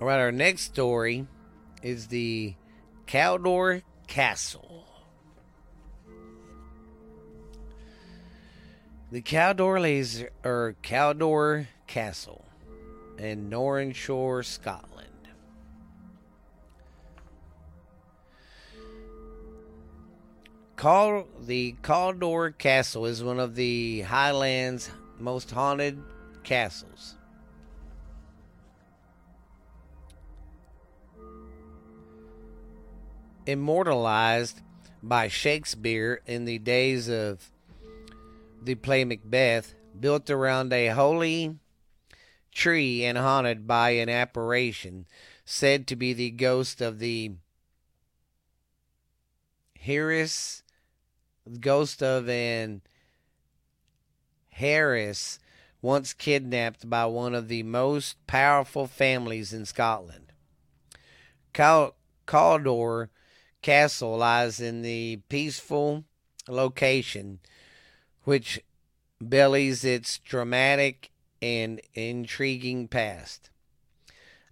All 0.00 0.06
right, 0.06 0.20
our 0.20 0.32
next 0.32 0.62
story 0.62 1.26
is 1.82 2.08
the 2.08 2.56
Cawdor 3.06 3.82
Castle. 4.06 4.84
The 9.12 9.20
Cawdor 9.20 9.78
Laser 9.78 10.30
or 10.42 10.74
Cawdor 10.82 11.68
Castle 11.86 12.46
in 13.18 13.50
Nairnshire, 13.50 14.42
Scotland. 14.42 15.28
Call, 20.76 21.26
the 21.42 21.72
Cawdor 21.82 22.52
Castle 22.52 23.04
is 23.04 23.22
one 23.22 23.38
of 23.38 23.54
the 23.54 24.00
Highlands' 24.00 24.88
most 25.18 25.50
haunted 25.50 26.02
castles. 26.42 27.16
Immortalized 33.44 34.62
by 35.02 35.28
Shakespeare 35.28 36.22
in 36.26 36.46
the 36.46 36.58
days 36.58 37.10
of 37.10 37.50
the 38.64 38.74
play 38.74 39.04
Macbeth, 39.04 39.74
built 39.98 40.30
around 40.30 40.72
a 40.72 40.88
holy 40.88 41.58
tree 42.52 43.04
and 43.04 43.18
haunted 43.18 43.66
by 43.66 43.90
an 43.90 44.08
apparition 44.08 45.06
said 45.44 45.86
to 45.86 45.96
be 45.96 46.12
the 46.12 46.30
ghost 46.30 46.80
of 46.80 46.98
the 46.98 47.32
heiress 49.84 50.62
ghost 51.60 52.02
of 52.02 52.28
an 52.28 52.82
heiress 54.58 55.38
once 55.80 56.12
kidnapped 56.12 56.88
by 56.88 57.04
one 57.04 57.34
of 57.34 57.48
the 57.48 57.62
most 57.64 58.24
powerful 58.26 58.86
families 58.86 59.52
in 59.52 59.66
Scotland. 59.66 60.32
Cal- 61.52 61.96
Cawdor 62.26 63.10
Castle 63.62 64.18
lies 64.18 64.60
in 64.60 64.82
the 64.82 65.20
peaceful 65.28 66.04
location 66.48 67.40
which 68.24 68.60
bellies 69.20 69.84
its 69.84 70.18
dramatic 70.18 71.10
and 71.40 71.80
intriguing 71.94 72.88
past. 72.88 73.50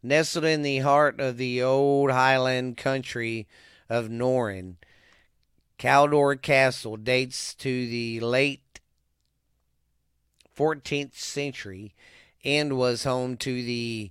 Nestled 0.03 0.45
in 0.45 0.63
the 0.63 0.79
heart 0.79 1.21
of 1.21 1.37
the 1.37 1.63
old 1.63 2.11
Highland 2.11 2.77
country 2.77 3.47
of 3.89 4.09
Norrin, 4.09 4.77
Cawdor 5.79 6.37
Castle 6.37 6.97
dates 6.97 7.55
to 7.55 7.87
the 7.87 8.21
late 8.21 8.81
14th 10.57 11.15
century 11.15 11.95
and 12.45 12.77
was 12.77 13.05
home 13.05 13.37
to 13.39 13.63
the 13.63 14.11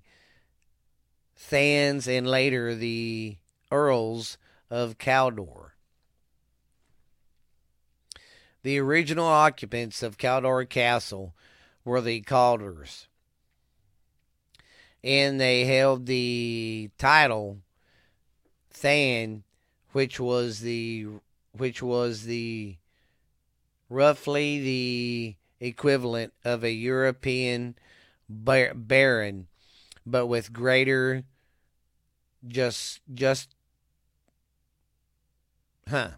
Thans 1.35 2.07
and 2.07 2.27
later 2.27 2.75
the 2.75 3.37
Earls 3.71 4.37
of 4.69 4.97
Cawdor. 4.97 5.68
The 8.61 8.77
original 8.79 9.25
occupants 9.25 10.03
of 10.03 10.17
Cawdor 10.17 10.65
Castle 10.65 11.33
were 11.85 12.01
the 12.01 12.21
Calders, 12.21 13.07
and 15.01 15.39
they 15.39 15.63
held 15.63 16.05
the 16.05 16.89
title 16.97 17.59
Than, 18.81 19.43
which 19.93 20.19
was 20.19 20.59
the 20.59 21.07
which 21.53 21.81
was 21.81 22.23
the 22.23 22.75
roughly 23.89 24.59
the 24.59 25.35
equivalent 25.65 26.33
of 26.43 26.63
a 26.63 26.71
European 26.71 27.75
bar- 28.27 28.73
baron, 28.73 29.47
but 30.05 30.27
with 30.27 30.51
greater 30.51 31.23
just 32.45 32.99
just 33.13 33.55
huh 35.87 36.11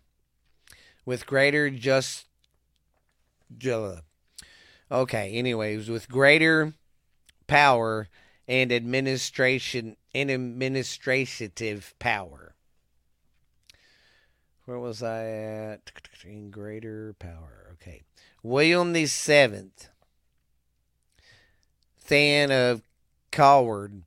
with 1.05 1.25
greater 1.25 1.69
just 1.69 2.27
okay 4.91 5.31
anyways 5.33 5.89
with 5.89 6.09
greater 6.09 6.73
power 7.47 8.07
and 8.47 8.71
administration 8.71 9.95
and 10.13 10.29
administrative 10.29 11.93
power. 11.99 12.55
Where 14.65 14.79
was 14.79 15.01
i 15.01 15.25
at? 15.25 15.91
In 16.23 16.51
greater 16.51 17.15
power 17.19 17.61
okay. 17.73 18.03
William 18.43 18.93
the 18.93 19.05
seventh 19.05 19.89
than 22.07 22.51
of 22.51 22.81
Cawdor 23.31 24.03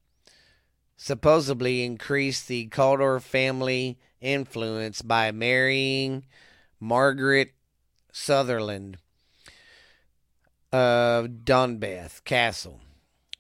supposedly 0.96 1.84
increased 1.84 2.48
the 2.48 2.66
Cawdor 2.66 3.20
family 3.20 3.98
influence 4.20 5.02
by 5.02 5.32
marrying 5.32 6.24
Margaret 6.80 7.52
Sutherland 8.12 8.98
of 10.74 11.44
Dunbeath 11.44 12.24
Castle, 12.24 12.80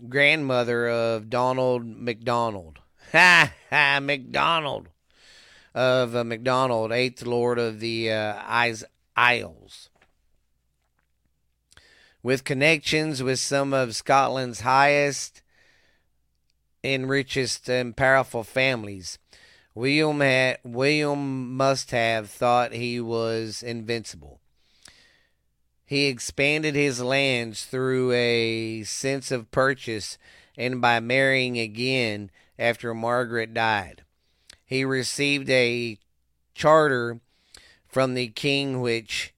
grandmother 0.08 0.88
of 0.88 1.28
Donald 1.28 1.84
MacDonald. 1.84 2.78
Ha 3.12 3.52
ha, 3.70 4.00
MacDonald 4.00 4.88
of 5.74 6.16
uh, 6.16 6.24
MacDonald, 6.24 6.90
eighth 6.90 7.24
Lord 7.26 7.58
of 7.58 7.78
the 7.80 8.10
uh, 8.10 8.40
Isles. 9.16 9.88
With 12.22 12.44
connections 12.44 13.22
with 13.22 13.38
some 13.38 13.72
of 13.72 13.94
Scotland's 13.96 14.60
highest 14.60 15.42
and 16.82 17.08
richest 17.08 17.68
and 17.68 17.96
powerful 17.96 18.42
families, 18.42 19.18
William 19.74 20.20
had, 20.20 20.58
William 20.64 21.56
must 21.56 21.90
have 21.90 22.30
thought 22.30 22.72
he 22.72 23.00
was 23.00 23.62
invincible. 23.62 24.40
He 25.86 26.06
expanded 26.06 26.74
his 26.74 27.00
lands 27.00 27.66
through 27.66 28.12
a 28.12 28.82
sense 28.84 29.30
of 29.30 29.50
purchase 29.50 30.16
and 30.56 30.80
by 30.80 31.00
marrying 31.00 31.58
again 31.58 32.30
after 32.58 32.94
Margaret 32.94 33.52
died. 33.52 34.02
He 34.64 34.84
received 34.84 35.50
a 35.50 35.98
charter 36.54 37.20
from 37.86 38.14
the 38.14 38.28
king 38.28 38.80
which 38.80 39.34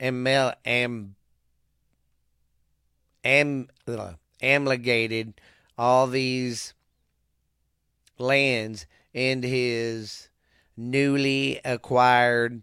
am, 0.00 0.26
am, 0.26 1.14
am, 3.24 3.68
amalgamated 4.42 5.40
all 5.76 6.08
these 6.08 6.74
lands 8.18 8.86
in 9.14 9.42
his 9.44 10.28
newly 10.76 11.60
acquired 11.64 12.62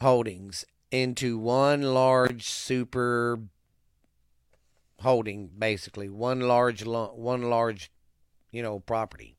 holdings 0.00 0.66
into 0.92 1.38
one 1.38 1.82
large 1.82 2.44
super 2.44 3.40
holding 5.00 5.50
basically. 5.58 6.08
One 6.08 6.40
large 6.40 6.84
one 6.84 7.42
large 7.50 7.90
you 8.52 8.62
know 8.62 8.78
property. 8.78 9.34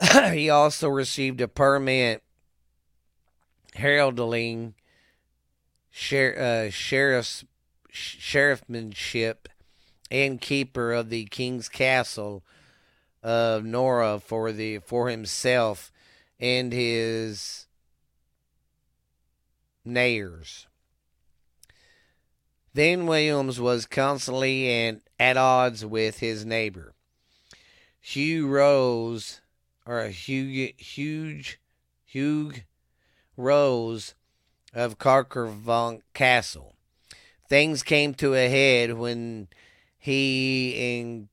He 0.32 0.50
also 0.50 0.88
received 0.88 1.40
a 1.40 1.48
permit 1.48 2.22
heralding 3.74 4.74
sher- 5.90 6.66
uh, 6.66 6.70
sheriff's 6.70 7.44
sheriffmanship 7.92 9.46
and 10.10 10.40
keeper 10.40 10.92
of 10.92 11.10
the 11.10 11.24
king's 11.26 11.68
castle 11.68 12.44
of 13.22 13.64
Nora 13.64 14.20
for 14.20 14.52
the 14.52 14.78
for 14.78 15.08
himself 15.08 15.92
and 16.40 16.72
his 16.72 17.67
neighbors. 19.88 20.66
Then 22.74 23.06
Williams 23.06 23.58
was 23.58 23.86
constantly 23.86 24.70
and 24.70 25.00
at 25.18 25.36
odds 25.36 25.84
with 25.84 26.20
his 26.20 26.44
neighbor. 26.44 26.94
Hugh 28.00 28.46
Rose, 28.46 29.40
or 29.84 30.00
a 30.00 30.10
huge, 30.10 30.74
huge, 30.78 31.58
Hugh 32.04 32.52
Rose 33.36 34.14
of 34.72 34.98
Carcaravant 34.98 36.02
Castle. 36.14 36.76
Things 37.48 37.82
came 37.82 38.14
to 38.14 38.34
a 38.34 38.48
head 38.48 38.94
when 38.94 39.48
he 39.98 40.98
in 40.98 41.28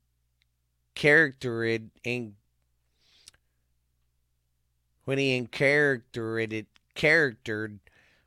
character 0.96 1.64
in 1.64 2.36
when 5.04 5.18
he 5.18 5.36
in 5.36 5.48
character 5.48 6.40
it 6.40 6.66
charactered 6.96 7.80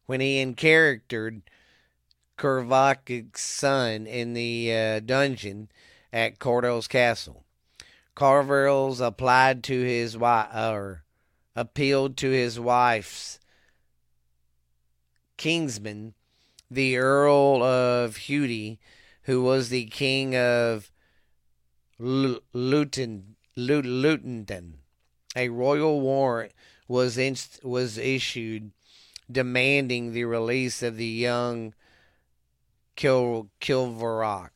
when 0.09 0.23
he 0.23 0.41
encountered 0.41 1.43
Kervak's 2.39 3.43
son 3.43 4.07
in 4.07 4.33
the 4.33 4.73
uh, 4.75 5.01
dungeon 5.01 5.69
at 6.11 6.39
Cordell's 6.39 6.89
castle. 6.89 7.45
Carville's 8.15 9.01
applied 9.01 9.63
to 9.65 9.83
his 9.83 10.17
wife 10.17 10.49
or 10.55 11.05
appealed 11.55 12.17
to 12.17 12.31
his 12.31 12.59
wife's 12.59 13.39
kingsman, 15.37 16.15
the 16.71 16.97
Earl 16.97 17.63
of 17.63 18.17
Hudy, 18.17 18.79
who 19.25 19.43
was 19.43 19.69
the 19.69 19.85
king 19.87 20.35
of 20.35 20.91
Luton, 21.99 23.37
Lutonton. 23.55 24.73
A 25.37 25.51
royal 25.51 26.01
warrant 26.01 26.53
was 26.89 27.19
was 27.63 27.99
issued 27.99 28.73
demanding 29.31 30.13
the 30.13 30.25
release 30.25 30.83
of 30.83 30.97
the 30.97 31.07
young 31.07 31.75
Kil- 32.97 33.49
Kilvarrock. 33.61 34.51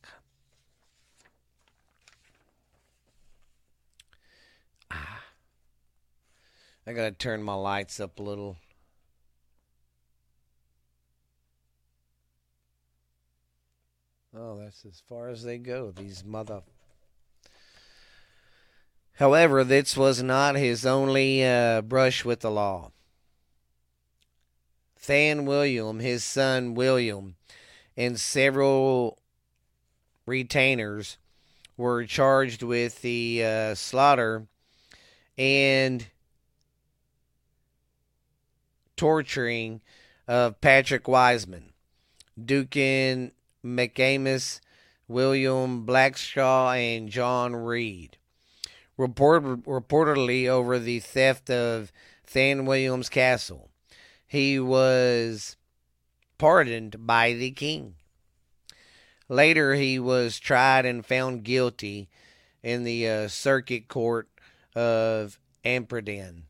Ah. 4.91 5.25
I 6.87 6.93
gotta 6.93 7.13
turn 7.13 7.43
my 7.43 7.55
lights 7.55 8.01
up 8.01 8.19
a 8.19 8.23
little. 8.23 8.57
Oh, 14.35 14.59
that's 14.59 14.85
as 14.87 15.03
far 15.09 15.29
as 15.29 15.45
they 15.45 15.59
go. 15.59 15.93
These 15.93 16.25
mother. 16.25 16.63
However, 19.17 19.63
this 19.63 19.97
was 19.97 20.23
not 20.23 20.57
his 20.57 20.87
only 20.87 21.45
uh, 21.45 21.83
brush 21.83 22.25
with 22.25 22.41
the 22.41 22.51
law. 22.51 22.91
Than 25.07 25.47
William, 25.47 25.99
his 25.99 26.23
son 26.23 26.75
William, 26.75 27.35
and 27.97 28.19
several 28.21 29.19
retainers 30.27 31.19
were 31.77 32.05
charged 32.05 32.63
with 32.63 33.03
the 33.03 33.45
uh, 33.45 33.75
slaughter 33.75 34.47
and 35.37 36.07
torturing 38.97 39.81
of 40.29 40.61
Patrick 40.61 41.09
Wiseman, 41.09 41.73
Duncan 42.43 43.33
McAmis, 43.65 44.61
William 45.09 45.85
Blackshaw, 45.85 46.77
and 46.77 47.09
John 47.09 47.57
Reed. 47.57 48.19
Report, 48.97 49.43
reportedly 49.65 50.47
over 50.47 50.79
the 50.79 51.01
theft 51.01 51.51
of 51.51 51.91
Than 52.33 52.67
Williams 52.67 53.09
Castle. 53.09 53.72
He 54.33 54.59
was 54.59 55.59
pardoned 56.39 57.07
by 57.07 57.35
the 57.35 57.51
king. 57.51 57.97
Later, 59.29 59.75
he 59.75 59.99
was 59.99 60.39
tried 60.41 60.87
and 60.87 61.05
found 61.05 61.45
guilty 61.45 62.09
in 62.63 62.83
the 62.85 63.07
uh, 63.07 63.29
circuit 63.29 63.89
court 63.89 64.31
of 64.75 65.39
Amsterdam 65.67 66.45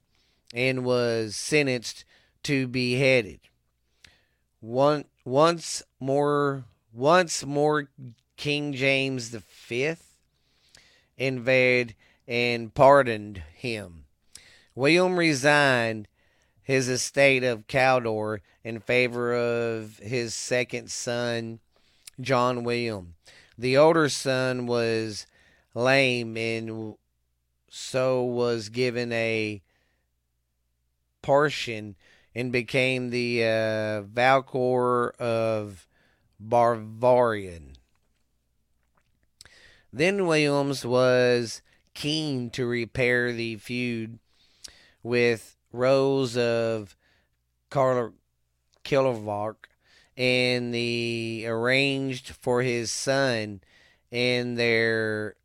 and 0.54 0.84
was 0.84 1.34
sentenced 1.34 2.04
to 2.44 2.68
be 2.68 2.94
beheaded. 2.94 3.40
One, 4.60 5.06
once 5.24 5.82
more 5.98 6.62
once 6.92 7.44
more, 7.44 7.88
King 8.36 8.74
James 8.74 9.30
V 9.30 9.96
invaded 11.16 11.96
and 12.28 12.72
pardoned 12.72 13.42
him. 13.56 14.04
William 14.76 15.18
resigned 15.18 16.06
his 16.72 16.88
estate 16.88 17.44
of 17.44 17.66
Cawdor 17.68 18.40
in 18.64 18.80
favor 18.80 19.34
of 19.34 19.98
his 19.98 20.32
second 20.32 20.90
son, 20.90 21.60
John 22.18 22.64
William. 22.64 23.12
The 23.58 23.76
older 23.76 24.08
son 24.08 24.64
was 24.66 25.26
lame 25.74 26.38
and 26.38 26.94
so 27.68 28.24
was 28.24 28.70
given 28.70 29.12
a 29.12 29.60
portion 31.20 31.94
and 32.34 32.50
became 32.50 33.10
the 33.10 33.42
uh, 33.42 34.02
Valcor 34.04 35.14
of 35.16 35.86
Bavarian. 36.40 37.74
Then 39.92 40.26
Williams 40.26 40.86
was 40.86 41.60
keen 41.92 42.48
to 42.48 42.64
repair 42.64 43.30
the 43.30 43.56
feud 43.56 44.18
with 45.02 45.58
Rose 45.72 46.36
of 46.36 46.96
Carl 47.70 48.12
Kilovark 48.84 49.68
and 50.16 50.74
the 50.74 51.44
arranged 51.46 52.30
for 52.30 52.62
his 52.62 52.90
son 52.90 53.60
and 54.10 54.58
their 54.58 55.36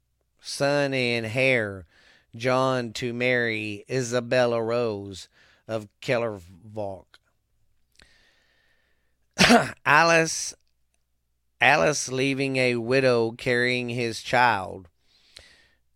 son 0.41 0.93
and 0.93 1.25
heir 1.25 1.85
John 2.35 2.93
to 2.93 3.13
marry 3.13 3.85
Isabella 3.89 4.61
Rose 4.61 5.29
of 5.67 5.87
Kellervalk. 6.01 7.05
Alice 9.85 10.53
Alice 11.59 12.11
leaving 12.11 12.57
a 12.57 12.75
widow 12.75 13.31
carrying 13.31 13.89
his 13.89 14.21
child. 14.21 14.89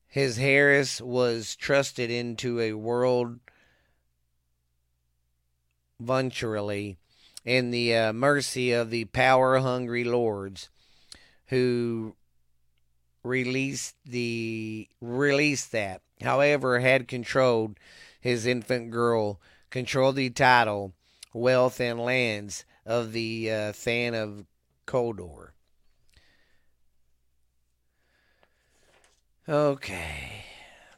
His 0.07 0.39
heiress 0.39 0.99
was 0.99 1.55
trusted 1.55 2.09
into 2.09 2.59
a 2.59 2.73
world 2.73 3.39
voluntarily 6.01 6.97
in 7.45 7.71
the 7.71 7.95
uh, 7.95 8.13
mercy 8.13 8.71
of 8.71 8.89
the 8.89 9.05
power 9.05 9.59
hungry 9.59 10.03
lords 10.03 10.69
who 11.47 12.15
released 13.23 13.95
the 14.05 14.87
released 14.99 15.71
that 15.71 16.01
however 16.21 16.79
had 16.79 17.07
controlled 17.07 17.77
his 18.19 18.45
infant 18.45 18.89
girl 18.89 19.39
controlled 19.69 20.15
the 20.15 20.29
title 20.29 20.93
wealth 21.33 21.79
and 21.79 21.99
lands 21.99 22.65
of 22.85 23.11
the 23.11 23.51
uh, 23.51 23.71
Than 23.83 24.15
of 24.15 24.45
Cawdor 24.85 25.53
Okay. 29.47 30.50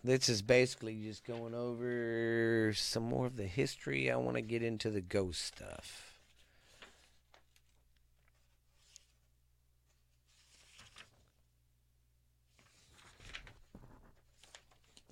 This 0.06 0.28
is 0.28 0.42
basically 0.42 1.02
just 1.02 1.24
going 1.24 1.56
over 1.56 2.74
some 2.76 3.04
more 3.04 3.26
of 3.26 3.38
the 3.38 3.48
history. 3.48 4.12
I 4.12 4.18
want 4.18 4.36
to 4.36 4.42
get 4.42 4.62
into 4.62 4.90
the 4.90 5.00
ghost 5.00 5.46
stuff. 5.46 6.14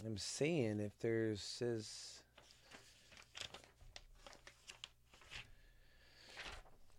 I'm 0.05 0.17
seeing 0.17 0.79
if 0.79 0.97
there's 0.99 1.41
says 1.41 2.21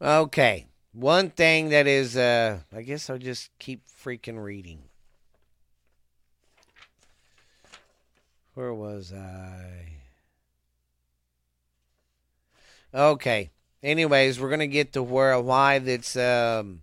Okay. 0.01 0.67
One 0.93 1.31
thing 1.31 1.69
that 1.71 1.87
is 1.87 2.17
uh 2.17 2.61
I 2.75 2.83
guess 2.83 3.11
I'll 3.11 3.19
just 3.19 3.51
keep 3.59 3.83
freaking 3.87 4.43
reading. 4.43 4.85
Where 8.55 8.75
was 8.75 9.13
I? 9.13 9.93
Okay. 12.95 13.51
Anyways, 13.83 14.39
we're 14.39 14.51
gonna 14.51 14.67
get 14.67 14.93
to 14.93 15.03
where 15.03 15.41
why 15.41 15.79
that's 15.79 16.17
um 16.17 16.83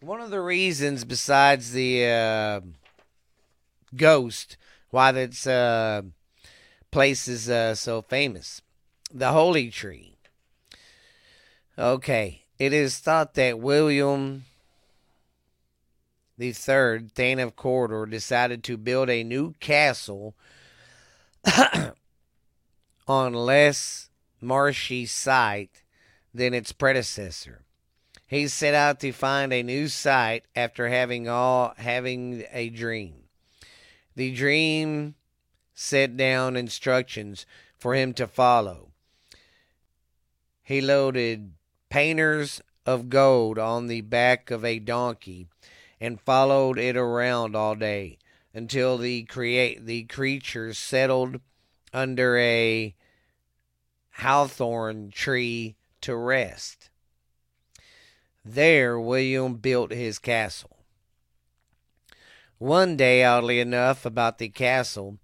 one 0.00 0.20
of 0.20 0.30
the 0.30 0.40
reasons 0.40 1.04
besides 1.04 1.72
the 1.72 2.04
uh, 2.06 2.60
ghost 3.94 4.56
why 4.90 5.12
that's 5.12 5.46
uh, 5.46 6.02
place 6.90 7.28
is 7.28 7.48
uh, 7.48 7.74
so 7.74 8.02
famous. 8.02 8.62
The 9.12 9.30
holy 9.30 9.70
tree. 9.70 10.16
Okay. 11.78 12.42
It 12.58 12.72
is 12.72 12.98
thought 12.98 13.34
that 13.34 13.60
William 13.60 14.44
the 16.40 16.52
third, 16.52 17.12
Thane 17.12 17.38
of 17.38 17.54
Cawdor, 17.54 18.06
decided 18.06 18.64
to 18.64 18.78
build 18.78 19.10
a 19.10 19.22
new 19.22 19.52
castle 19.60 20.34
on 23.06 23.34
less 23.34 24.08
marshy 24.40 25.04
site 25.04 25.82
than 26.32 26.54
its 26.54 26.72
predecessor. 26.72 27.66
He 28.26 28.48
set 28.48 28.72
out 28.72 29.00
to 29.00 29.12
find 29.12 29.52
a 29.52 29.62
new 29.62 29.88
site 29.88 30.44
after 30.56 30.88
having 30.88 31.28
all 31.28 31.74
having 31.76 32.44
a 32.52 32.70
dream. 32.70 33.24
The 34.16 34.34
dream 34.34 35.16
set 35.74 36.16
down 36.16 36.56
instructions 36.56 37.44
for 37.76 37.94
him 37.94 38.14
to 38.14 38.26
follow. 38.26 38.92
He 40.62 40.80
loaded 40.80 41.52
painters 41.90 42.62
of 42.86 43.10
gold 43.10 43.58
on 43.58 43.88
the 43.88 44.00
back 44.00 44.50
of 44.50 44.64
a 44.64 44.78
donkey 44.78 45.48
and 46.00 46.20
followed 46.20 46.78
it 46.78 46.96
around 46.96 47.54
all 47.54 47.74
day 47.74 48.18
until 48.54 48.98
the 48.98 49.24
create 49.24 49.84
the 49.84 50.04
creature 50.04 50.72
settled 50.72 51.40
under 51.92 52.38
a 52.38 52.94
hawthorn 54.12 55.10
tree 55.10 55.76
to 56.00 56.16
rest. 56.16 56.90
There 58.44 58.98
William 58.98 59.54
built 59.56 59.92
his 59.92 60.18
castle. 60.18 60.78
One 62.58 62.96
day, 62.96 63.24
oddly 63.24 63.60
enough, 63.60 64.04
about 64.04 64.38
the 64.38 64.48
castle 64.48 65.18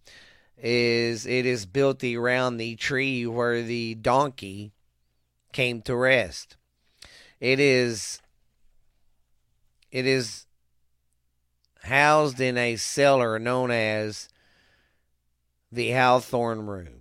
is 0.59 1.27
it 1.27 1.45
is 1.45 1.67
built 1.67 2.03
around 2.03 2.57
the 2.57 2.77
tree 2.77 3.27
where 3.27 3.63
the 3.63 3.95
donkey 3.95 4.73
came 5.53 5.83
to 5.83 5.95
rest. 5.95 6.57
It 7.41 7.61
is 7.61 8.21
it 9.91 10.07
is 10.07 10.46
housed 11.87 12.41
in 12.41 12.57
a 12.57 12.77
cellar 12.77 13.39
known 13.39 13.71
as 13.71 14.29
the 15.73 15.91
Hawthorne 15.91 16.67
Room. 16.67 17.01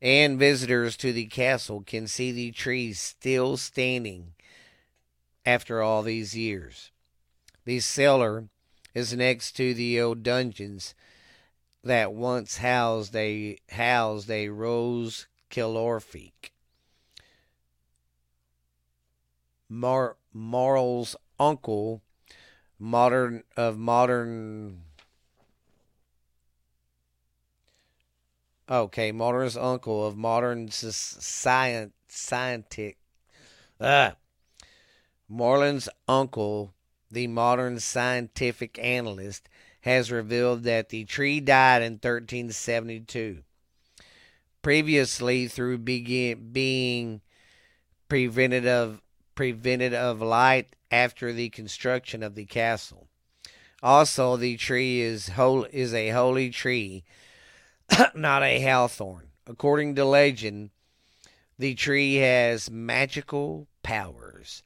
And 0.00 0.38
visitors 0.38 0.96
to 0.98 1.12
the 1.12 1.26
castle 1.26 1.82
can 1.82 2.06
see 2.06 2.30
the 2.30 2.52
trees 2.52 3.00
still 3.00 3.56
standing 3.56 4.34
after 5.46 5.82
all 5.82 6.02
these 6.02 6.36
years. 6.36 6.90
The 7.64 7.80
cellar 7.80 8.48
is 8.94 9.14
next 9.14 9.52
to 9.52 9.74
the 9.74 10.00
old 10.00 10.22
dungeons 10.22 10.94
that 11.82 12.12
once 12.12 12.58
housed 12.58 13.14
a 13.16 13.58
housed 13.70 14.30
a 14.30 14.48
Rose 14.48 15.26
Kilorfique. 15.50 16.50
Mar- 19.68 20.16
Marl's 20.32 21.16
uncle 21.38 22.02
modern 22.84 23.42
of 23.56 23.78
modern 23.78 24.82
okay 28.68 29.10
modern's 29.10 29.56
uncle 29.56 30.06
of 30.06 30.18
modern 30.18 30.70
science 30.70 31.94
scientific 32.08 32.98
uh, 33.80 34.10
Marlin's 35.30 35.88
uncle 36.06 36.74
the 37.10 37.26
modern 37.26 37.80
scientific 37.80 38.78
analyst 38.78 39.48
has 39.80 40.12
revealed 40.12 40.64
that 40.64 40.90
the 40.90 41.04
tree 41.04 41.40
died 41.40 41.80
in 41.80 41.92
1372 41.94 43.42
previously 44.60 45.48
through 45.48 45.78
begin, 45.78 46.50
being 46.52 47.22
prevented 48.10 48.66
of 48.66 49.00
prevented 49.34 49.94
of 49.94 50.20
light 50.20 50.76
after 50.94 51.32
the 51.32 51.50
construction 51.50 52.22
of 52.22 52.36
the 52.36 52.44
castle. 52.44 53.08
Also, 53.82 54.36
the 54.36 54.56
tree 54.56 55.00
is 55.00 55.30
whole, 55.30 55.64
is 55.72 55.92
a 55.92 56.10
holy 56.10 56.50
tree, 56.50 57.02
not 58.14 58.44
a 58.44 58.62
hawthorn. 58.62 59.30
According 59.48 59.96
to 59.96 60.04
legend, 60.04 60.70
the 61.58 61.74
tree 61.74 62.14
has 62.16 62.70
magical 62.70 63.66
powers, 63.82 64.62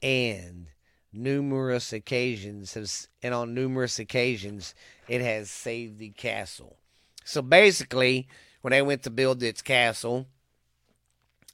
and 0.00 0.68
numerous 1.12 1.92
occasions 1.92 2.74
has, 2.74 3.08
and 3.20 3.34
on 3.34 3.52
numerous 3.52 3.98
occasions 3.98 4.76
it 5.08 5.20
has 5.20 5.50
saved 5.50 5.98
the 5.98 6.10
castle. 6.10 6.76
So 7.24 7.42
basically, 7.42 8.28
when 8.60 8.70
they 8.70 8.82
went 8.82 9.02
to 9.02 9.10
build 9.10 9.42
its 9.42 9.60
castle, 9.60 10.26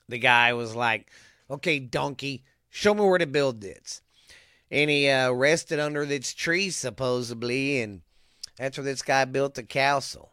the 0.08 0.18
guy 0.18 0.52
was 0.52 0.76
like, 0.76 1.10
"Okay, 1.48 1.78
donkey, 1.78 2.44
show 2.68 2.92
me 2.92 3.00
where 3.00 3.18
to 3.18 3.26
build 3.26 3.62
this." 3.62 4.02
And 4.70 4.88
he 4.90 5.08
uh, 5.08 5.30
rested 5.32 5.78
under 5.80 6.06
this 6.06 6.32
tree 6.32 6.70
supposedly, 6.70 7.80
and 7.80 8.02
that's 8.56 8.78
where 8.78 8.84
this 8.84 9.02
guy 9.02 9.24
built 9.24 9.54
the 9.54 9.62
castle. 9.62 10.32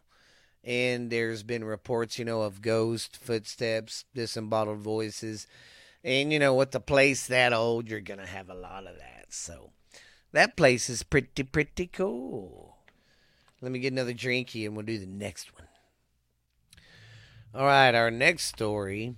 and 0.64 1.10
there's 1.10 1.42
been 1.42 1.64
reports, 1.64 2.18
you 2.18 2.24
know, 2.26 2.42
of 2.42 2.60
ghost 2.60 3.16
footsteps, 3.16 4.04
disembodied 4.14 4.78
voices. 4.78 5.46
And, 6.04 6.32
you 6.32 6.38
know, 6.38 6.54
with 6.54 6.72
the 6.72 6.80
place 6.80 7.26
that 7.26 7.52
old, 7.52 7.88
you're 7.88 8.00
to 8.20 8.26
have 8.26 8.50
a 8.50 8.54
lot 8.54 8.86
of 8.86 8.96
that. 8.98 9.26
So 9.30 9.70
that 10.32 10.56
place 10.56 10.90
is 10.90 11.02
pretty, 11.02 11.42
pretty 11.42 11.86
cool. 11.86 12.76
Let 13.60 13.72
me 13.72 13.78
get 13.78 13.92
another 13.92 14.12
drinky 14.12 14.66
and 14.66 14.76
we'll 14.76 14.86
do 14.86 14.98
the 14.98 15.06
next 15.06 15.54
one. 15.54 15.68
All 17.54 17.64
right, 17.64 17.94
our 17.94 18.10
next 18.10 18.44
story 18.44 19.14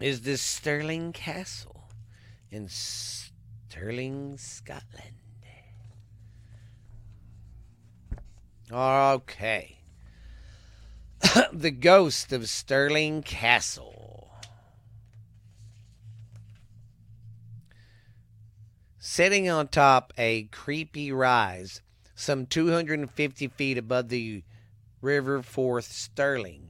is 0.00 0.20
the 0.20 0.36
Stirling 0.36 1.12
Castle 1.12 1.88
in 2.50 2.68
Stirling, 3.74 4.38
Scotland. 4.38 5.16
Okay. 8.70 9.78
the 11.52 11.72
ghost 11.72 12.32
of 12.32 12.48
Stirling 12.48 13.24
Castle. 13.24 14.30
Sitting 19.00 19.50
on 19.50 19.66
top 19.66 20.12
a 20.16 20.44
creepy 20.44 21.10
rise, 21.10 21.82
some 22.14 22.46
250 22.46 23.48
feet 23.48 23.76
above 23.76 24.08
the 24.08 24.44
River 25.00 25.42
Forth 25.42 25.90
Stirling. 25.90 26.68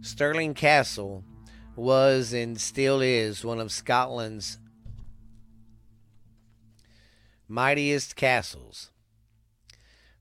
Stirling 0.00 0.54
Castle 0.54 1.24
was 1.78 2.32
and 2.32 2.60
still 2.60 3.00
is 3.00 3.44
one 3.44 3.60
of 3.60 3.72
Scotland's 3.72 4.58
mightiest 7.48 8.16
castles. 8.16 8.90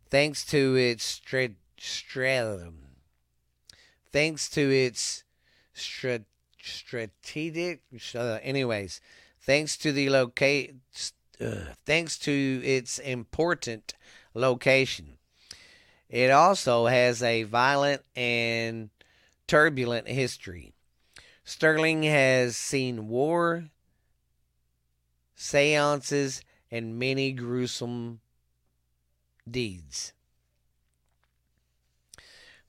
Thanks 0.09 0.45
to 0.45 0.75
its 0.75 1.03
stra- 1.03 1.49
stra- 1.77 2.71
thanks 4.11 4.49
to 4.49 4.71
its 4.71 5.23
stra- 5.73 6.25
strategic 6.61 7.81
uh, 8.15 8.39
anyways, 8.41 9.01
thanks 9.41 9.77
to 9.77 9.91
the 9.91 10.09
locate 10.09 10.75
uh, 11.39 11.73
thanks 11.85 12.17
to 12.17 12.61
its 12.63 12.99
important 12.99 13.93
location. 14.33 15.17
It 16.09 16.31
also 16.31 16.85
has 16.85 17.21
a 17.21 17.43
violent 17.43 18.01
and 18.15 18.89
turbulent 19.45 20.07
history. 20.07 20.73
Stirling 21.47 22.03
has 22.03 22.57
seen 22.57 23.07
war, 23.07 23.69
seances, 25.33 26.41
and 26.69 26.99
many 26.99 27.31
gruesome 27.31 28.19
deeds. 29.49 30.11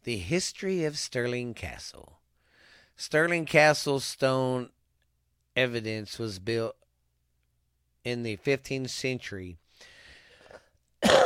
The 0.05 0.19
history 0.19 0.85
of 0.85 0.97
Stirling 0.97 1.55
Castle. 1.55 2.21
Stirling 2.95 3.47
Castle 3.47 3.99
stone 3.99 4.71
evidence 5.57 6.21
was 6.21 6.39
built 6.39 6.77
in 8.05 8.23
the 8.23 8.37
15th 8.37 8.91
century. 8.91 9.57
in 11.03 11.19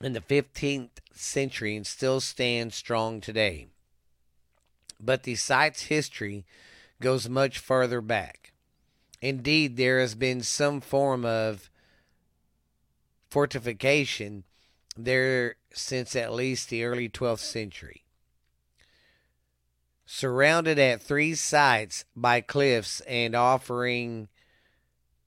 the 0.00 0.24
15th 0.28 0.98
century 1.12 1.76
and 1.76 1.86
still 1.86 2.20
stands 2.20 2.74
strong 2.74 3.20
today. 3.20 3.68
But 5.00 5.22
the 5.22 5.36
site's 5.36 5.82
history 5.82 6.44
goes 7.00 7.28
much 7.28 7.58
further 7.58 8.00
back. 8.00 8.52
Indeed, 9.20 9.76
there 9.76 10.00
has 10.00 10.14
been 10.14 10.42
some 10.42 10.80
form 10.80 11.24
of 11.24 11.70
fortification 13.30 14.44
there 14.96 15.56
since 15.72 16.16
at 16.16 16.32
least 16.32 16.70
the 16.70 16.84
early 16.84 17.08
12th 17.08 17.40
century. 17.40 18.04
Surrounded 20.06 20.78
at 20.78 21.02
three 21.02 21.34
sites 21.34 22.04
by 22.16 22.40
cliffs 22.40 23.00
and 23.02 23.34
offering 23.34 24.28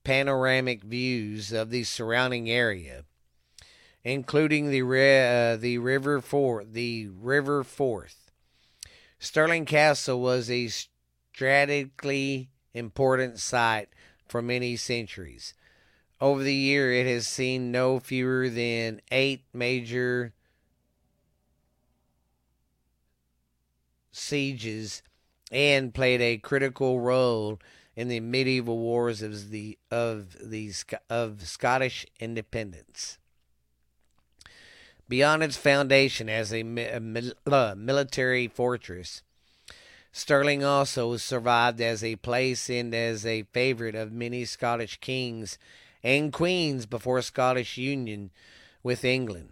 panoramic 0.04 0.84
views 0.84 1.52
of 1.52 1.70
the 1.70 1.84
surrounding 1.84 2.50
area, 2.50 3.04
including 4.04 4.72
the 4.72 4.82
uh, 4.82 5.56
the 5.58 5.78
river 5.78 6.20
Forth, 6.20 6.74
the 6.74 7.08
river 7.10 7.64
Forth. 7.64 8.21
Stirling 9.24 9.66
Castle 9.66 10.20
was 10.20 10.50
a 10.50 10.68
strategically 10.68 12.50
important 12.74 13.38
site 13.38 13.90
for 14.28 14.42
many 14.42 14.76
centuries. 14.76 15.54
Over 16.20 16.42
the 16.42 16.56
year, 16.56 16.92
it 16.92 17.06
has 17.06 17.28
seen 17.28 17.72
no 17.72 18.00
fewer 18.00 18.50
than 18.50 19.00
eight 19.12 19.44
major 19.54 20.34
sieges 24.12 25.04
and 25.52 25.94
played 25.94 26.22
a 26.22 26.40
critical 26.40 27.00
role 27.00 27.60
in 27.96 28.08
the 28.08 28.22
medieval 28.22 28.80
wars 28.80 29.22
of 29.22 29.52
the 29.52 29.78
of 29.92 30.36
the 30.50 30.74
of 31.12 31.48
Scottish 31.48 32.08
independence. 32.20 33.20
Beyond 35.12 35.44
its 35.44 35.58
foundation 35.58 36.30
as 36.30 36.54
a, 36.54 36.62
a 36.62 37.34
uh, 37.54 37.76
military 37.76 38.48
fortress, 38.48 39.24
Stirling 40.14 40.64
also 40.64 41.18
survived 41.18 41.82
as 41.82 42.02
a 42.02 42.16
place 42.16 42.70
and 42.70 42.96
as 42.96 43.26
a 43.26 43.44
favorite 43.52 43.94
of 43.94 44.14
many 44.14 44.46
Scottish 44.46 45.02
kings 45.02 45.58
and 46.02 46.32
queens 46.32 46.86
before 46.86 47.22
Scottish 47.22 47.76
union 47.76 48.32
with 48.84 49.04
England. 49.04 49.50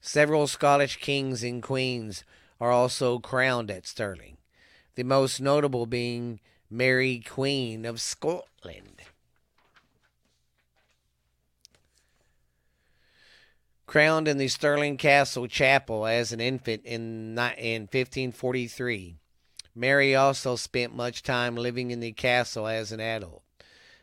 Several 0.00 0.46
Scottish 0.46 0.98
kings 0.98 1.42
and 1.42 1.64
queens 1.64 2.22
are 2.60 2.70
also 2.70 3.18
crowned 3.18 3.72
at 3.72 3.88
Stirling, 3.88 4.36
the 4.94 5.02
most 5.02 5.40
notable 5.40 5.84
being 5.84 6.38
Mary, 6.70 7.18
Queen 7.28 7.84
of 7.84 8.00
Scotland. 8.00 9.02
Crowned 13.92 14.26
in 14.26 14.38
the 14.38 14.48
Stirling 14.48 14.96
Castle 14.96 15.46
Chapel 15.46 16.06
as 16.06 16.32
an 16.32 16.40
infant 16.40 16.80
in, 16.86 17.38
in 17.58 17.82
1543, 17.82 19.18
Mary 19.74 20.14
also 20.14 20.56
spent 20.56 20.96
much 20.96 21.22
time 21.22 21.56
living 21.56 21.90
in 21.90 22.00
the 22.00 22.12
castle 22.12 22.66
as 22.66 22.90
an 22.90 23.00
adult. 23.00 23.42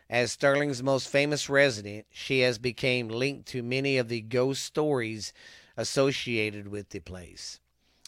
As 0.07 0.31
Stirling's 0.31 0.83
most 0.83 1.07
famous 1.09 1.49
resident, 1.49 2.05
she 2.11 2.41
has 2.41 2.59
become 2.59 3.07
linked 3.07 3.47
to 3.47 3.63
many 3.63 3.97
of 3.97 4.09
the 4.09 4.21
ghost 4.21 4.63
stories 4.63 5.33
associated 5.75 6.67
with 6.67 6.89
the 6.89 6.99
place, 6.99 7.59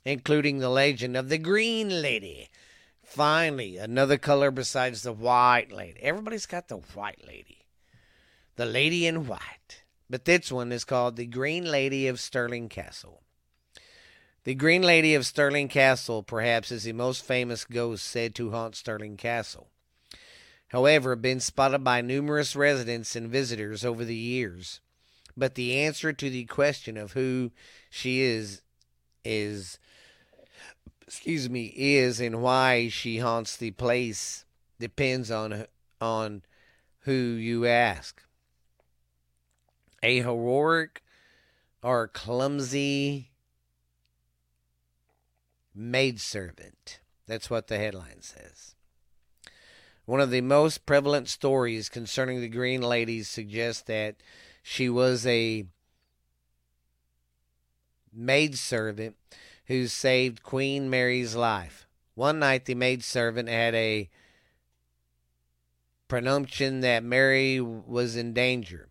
including 0.06 0.60
the 0.60 0.70
legend 0.70 1.18
of 1.18 1.30
the 1.30 1.40
Green 1.40 1.90
Lady. 1.90 2.52
Finally, 3.04 3.78
another 3.78 4.20
color 4.20 4.52
besides 4.52 5.02
the 5.02 5.14
White 5.14 5.72
Lady. 5.72 6.00
Everybody's 6.04 6.46
got 6.46 6.68
the 6.68 6.78
White 6.78 7.26
Lady, 7.26 7.66
the 8.56 8.68
Lady 8.68 9.08
in 9.08 9.26
White, 9.26 9.81
but 10.12 10.26
this 10.26 10.52
one 10.52 10.74
is 10.74 10.84
called 10.84 11.16
the 11.16 11.26
Green 11.26 11.64
Lady 11.64 12.06
of 12.08 12.20
Stirling 12.20 12.68
Castle. 12.68 13.22
The 14.44 14.54
Green 14.54 14.82
Lady 14.82 15.16
of 15.16 15.26
Stirling 15.26 15.70
Castle, 15.70 16.22
perhaps, 16.22 16.70
is 16.70 16.84
the 16.84 16.92
most 16.92 17.24
famous 17.24 17.64
ghost 17.64 18.06
said 18.06 18.36
to 18.36 18.52
haunt 18.52 18.76
Stirling 18.76 19.16
Castle. 19.16 19.70
However, 20.68 21.16
been 21.16 21.40
spotted 21.40 21.86
by 21.86 22.02
numerous 22.02 22.58
residents 22.58 23.16
and 23.16 23.30
visitors 23.30 23.86
over 23.86 24.04
the 24.04 24.16
years. 24.16 24.82
But 25.38 25.56
the 25.56 25.78
answer 25.78 26.12
to 26.12 26.30
the 26.30 26.44
question 26.44 26.98
of 26.98 27.14
who 27.14 27.52
she 27.90 28.22
is 28.22 28.62
is 29.24 29.80
excuse 31.08 31.50
me 31.50 31.74
is 31.76 32.20
and 32.20 32.42
why 32.42 32.90
she 32.90 33.20
haunts 33.20 33.56
the 33.56 33.72
place 33.72 34.44
depends 34.78 35.32
on 35.32 35.68
on 36.02 36.42
who 37.02 37.12
you 37.12 37.66
ask. 37.66 38.22
A 40.04 40.18
heroic 40.22 41.04
or 41.84 42.08
clumsy 42.08 43.32
maidservant. 45.74 47.00
That's 47.28 47.50
what 47.50 47.68
the 47.68 47.78
headline 47.78 48.22
says. 48.22 48.76
One 50.06 50.20
of 50.20 50.32
the 50.32 50.42
most 50.42 50.86
prevalent 50.86 51.30
stories 51.30 51.88
concerning 51.88 52.42
the 52.42 52.50
Green 52.50 52.82
Ladies 52.82 53.30
suggests 53.30 53.84
that 53.84 54.18
she 54.64 54.90
was 54.90 55.26
a 55.26 55.66
maidservant 58.12 59.16
who 59.68 59.88
saved 59.88 60.44
Queen 60.44 60.90
Mary's 60.90 61.36
life. 61.36 61.88
One 62.16 62.40
night, 62.40 62.66
the 62.66 62.76
maidservant 62.76 63.48
had 63.48 63.74
a 63.74 64.10
presumption 66.08 66.82
that 66.82 67.04
Mary 67.04 67.62
was 67.62 68.18
in 68.18 68.34
danger. 68.34 68.91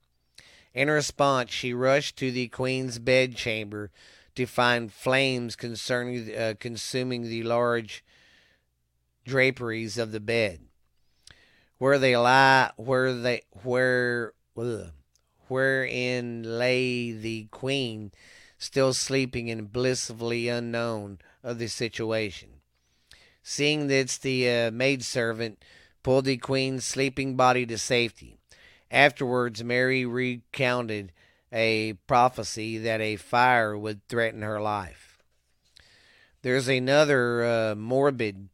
In 0.74 0.88
response, 0.88 1.50
she 1.50 1.74
rushed 1.74 2.16
to 2.18 2.30
the 2.30 2.48
Queen's 2.48 2.98
bedchamber 2.98 3.90
to 4.36 4.46
find 4.46 4.92
flames 4.92 5.56
concerning 5.56 6.34
uh, 6.34 6.54
consuming 6.58 7.22
the 7.22 7.42
large 7.42 8.04
draperies 9.24 9.98
of 9.98 10.12
the 10.12 10.20
bed 10.20 10.60
where 11.80 11.98
they 11.98 12.14
lie 12.16 12.70
where 12.76 13.12
they 13.14 13.42
where 13.62 14.34
ugh, 14.56 14.92
wherein 15.48 16.42
lay 16.44 17.10
the 17.10 17.48
queen, 17.50 18.12
still 18.58 18.92
sleeping 18.92 19.50
and 19.50 19.72
blissfully 19.72 20.48
unknown 20.48 21.18
of 21.42 21.58
the 21.58 21.68
situation. 21.68 22.50
Seeing 23.42 23.86
this, 23.86 24.18
the 24.18 24.48
uh, 24.48 24.70
maidservant 24.70 25.64
pulled 26.02 26.26
the 26.26 26.36
queen's 26.36 26.84
sleeping 26.84 27.34
body 27.34 27.64
to 27.64 27.78
safety. 27.78 28.39
Afterwards, 28.90 29.62
Mary 29.62 30.04
recounted 30.04 31.12
a 31.52 31.94
prophecy 32.06 32.78
that 32.78 33.00
a 33.00 33.16
fire 33.16 33.76
would 33.78 34.06
threaten 34.08 34.42
her 34.42 34.60
life. 34.60 35.18
There's 36.42 36.68
another 36.68 37.44
uh, 37.44 37.74
morbid 37.74 38.48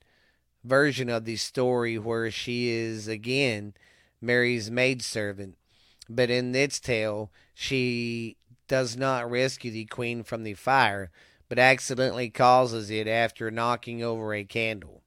version 0.64 1.09
of 1.09 1.24
the 1.24 1.37
story 1.37 1.99
where 1.99 2.30
she 2.30 2.68
is 2.68 3.07
again 3.07 3.74
Mary's 4.20 4.70
maidservant, 4.70 5.57
but 6.09 6.30
in 6.30 6.55
its 6.55 6.80
tale, 6.80 7.30
she 7.55 8.37
does 8.68 8.97
not 8.97 9.30
rescue 9.30 9.70
the 9.70 9.84
queen 9.84 10.22
from 10.22 10.43
the 10.43 10.55
fire, 10.55 11.11
but 11.49 11.59
accidentally 11.59 12.28
causes 12.28 12.91
it 12.91 13.07
after 13.07 13.51
knocking 13.51 14.03
over 14.03 14.34
a 14.34 14.45
candle. 14.45 15.03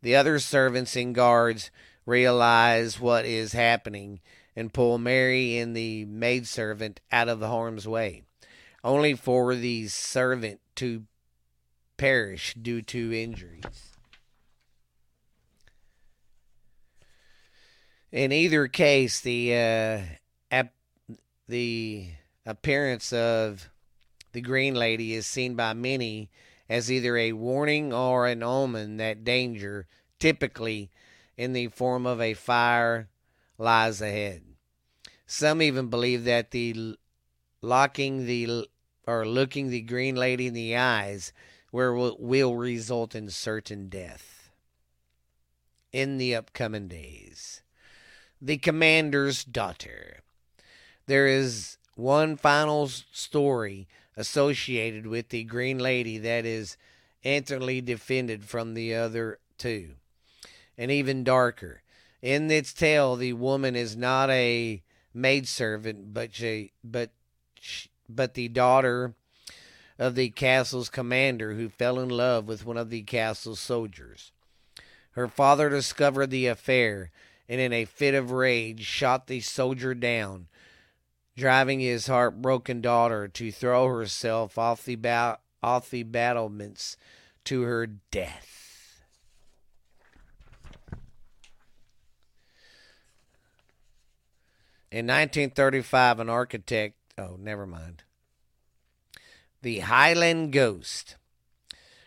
The 0.00 0.16
other 0.16 0.38
servants 0.38 0.96
and 0.96 1.14
guards 1.14 1.70
realize 2.06 2.98
what 2.98 3.26
is 3.26 3.52
happening 3.52 4.20
and 4.58 4.72
pull 4.72 4.98
Mary 4.98 5.56
and 5.56 5.76
the 5.76 6.04
maidservant 6.06 6.98
out 7.12 7.28
of 7.28 7.38
the 7.38 7.46
harm's 7.46 7.86
way, 7.86 8.24
only 8.82 9.14
for 9.14 9.54
the 9.54 9.86
servant 9.86 10.58
to 10.74 11.04
perish 11.96 12.54
due 12.60 12.82
to 12.82 13.12
injuries. 13.12 13.92
In 18.10 18.32
either 18.32 18.66
case, 18.66 19.20
the 19.20 19.54
uh, 19.54 20.00
ap- 20.50 20.74
the 21.46 22.08
appearance 22.44 23.12
of 23.12 23.70
the 24.32 24.40
Green 24.40 24.74
Lady 24.74 25.14
is 25.14 25.24
seen 25.24 25.54
by 25.54 25.72
many 25.72 26.30
as 26.68 26.90
either 26.90 27.16
a 27.16 27.32
warning 27.32 27.92
or 27.92 28.26
an 28.26 28.42
omen 28.42 28.96
that 28.96 29.22
danger, 29.22 29.86
typically 30.18 30.90
in 31.36 31.52
the 31.52 31.68
form 31.68 32.06
of 32.06 32.20
a 32.20 32.34
fire, 32.34 33.08
lies 33.56 34.02
ahead. 34.02 34.47
Some 35.28 35.62
even 35.62 35.86
believe 35.86 36.24
that 36.24 36.50
the 36.50 36.96
locking 37.62 38.26
the 38.26 38.66
or 39.06 39.24
looking 39.24 39.70
the 39.70 39.82
Green 39.82 40.16
Lady 40.16 40.48
in 40.48 40.54
the 40.54 40.76
eyes 40.76 41.32
will, 41.70 42.16
will 42.18 42.56
result 42.56 43.14
in 43.14 43.30
certain 43.30 43.88
death 43.88 44.50
in 45.92 46.18
the 46.18 46.34
upcoming 46.34 46.88
days 46.88 47.62
the 48.40 48.58
commander's 48.58 49.44
daughter. 49.44 50.18
There 51.06 51.26
is 51.26 51.78
one 51.94 52.36
final 52.36 52.88
story 52.88 53.88
associated 54.16 55.06
with 55.06 55.30
the 55.30 55.44
Green 55.44 55.78
Lady 55.78 56.18
that 56.18 56.44
is 56.44 56.76
entirely 57.22 57.80
defended 57.80 58.44
from 58.44 58.74
the 58.74 58.94
other 58.94 59.38
two, 59.56 59.94
and 60.76 60.90
even 60.90 61.24
darker. 61.24 61.82
In 62.22 62.50
its 62.50 62.72
tale, 62.72 63.16
the 63.16 63.32
woman 63.32 63.76
is 63.76 63.96
not 63.96 64.30
a 64.30 64.82
maidservant, 65.14 66.12
but 66.12 66.34
she, 66.34 66.72
but 66.82 67.10
she, 67.60 67.90
but 68.08 68.34
the 68.34 68.48
daughter 68.48 69.14
of 69.98 70.14
the 70.14 70.30
castle's 70.30 70.88
commander 70.88 71.54
who 71.54 71.68
fell 71.68 71.98
in 71.98 72.08
love 72.08 72.46
with 72.46 72.64
one 72.64 72.76
of 72.76 72.90
the 72.90 73.02
castle's 73.02 73.60
soldiers. 73.60 74.32
Her 75.12 75.26
father 75.28 75.68
discovered 75.68 76.30
the 76.30 76.46
affair 76.46 77.10
and 77.48 77.60
in 77.60 77.72
a 77.72 77.84
fit 77.84 78.14
of 78.14 78.30
rage 78.30 78.84
shot 78.84 79.26
the 79.26 79.40
soldier 79.40 79.94
down, 79.94 80.46
driving 81.36 81.80
his 81.80 82.06
heartbroken 82.06 82.80
daughter 82.80 83.26
to 83.26 83.50
throw 83.50 83.88
herself 83.88 84.58
off 84.58 84.84
the, 84.84 84.96
ba- 84.96 85.38
off 85.62 85.90
the 85.90 86.04
battlements 86.04 86.96
to 87.44 87.62
her 87.62 87.86
death. 87.86 88.57
In 94.90 95.06
1935, 95.06 96.20
an 96.20 96.30
architect, 96.30 96.94
oh, 97.18 97.36
never 97.38 97.66
mind. 97.66 98.04
The 99.60 99.80
Highland 99.80 100.52
Ghost. 100.52 101.16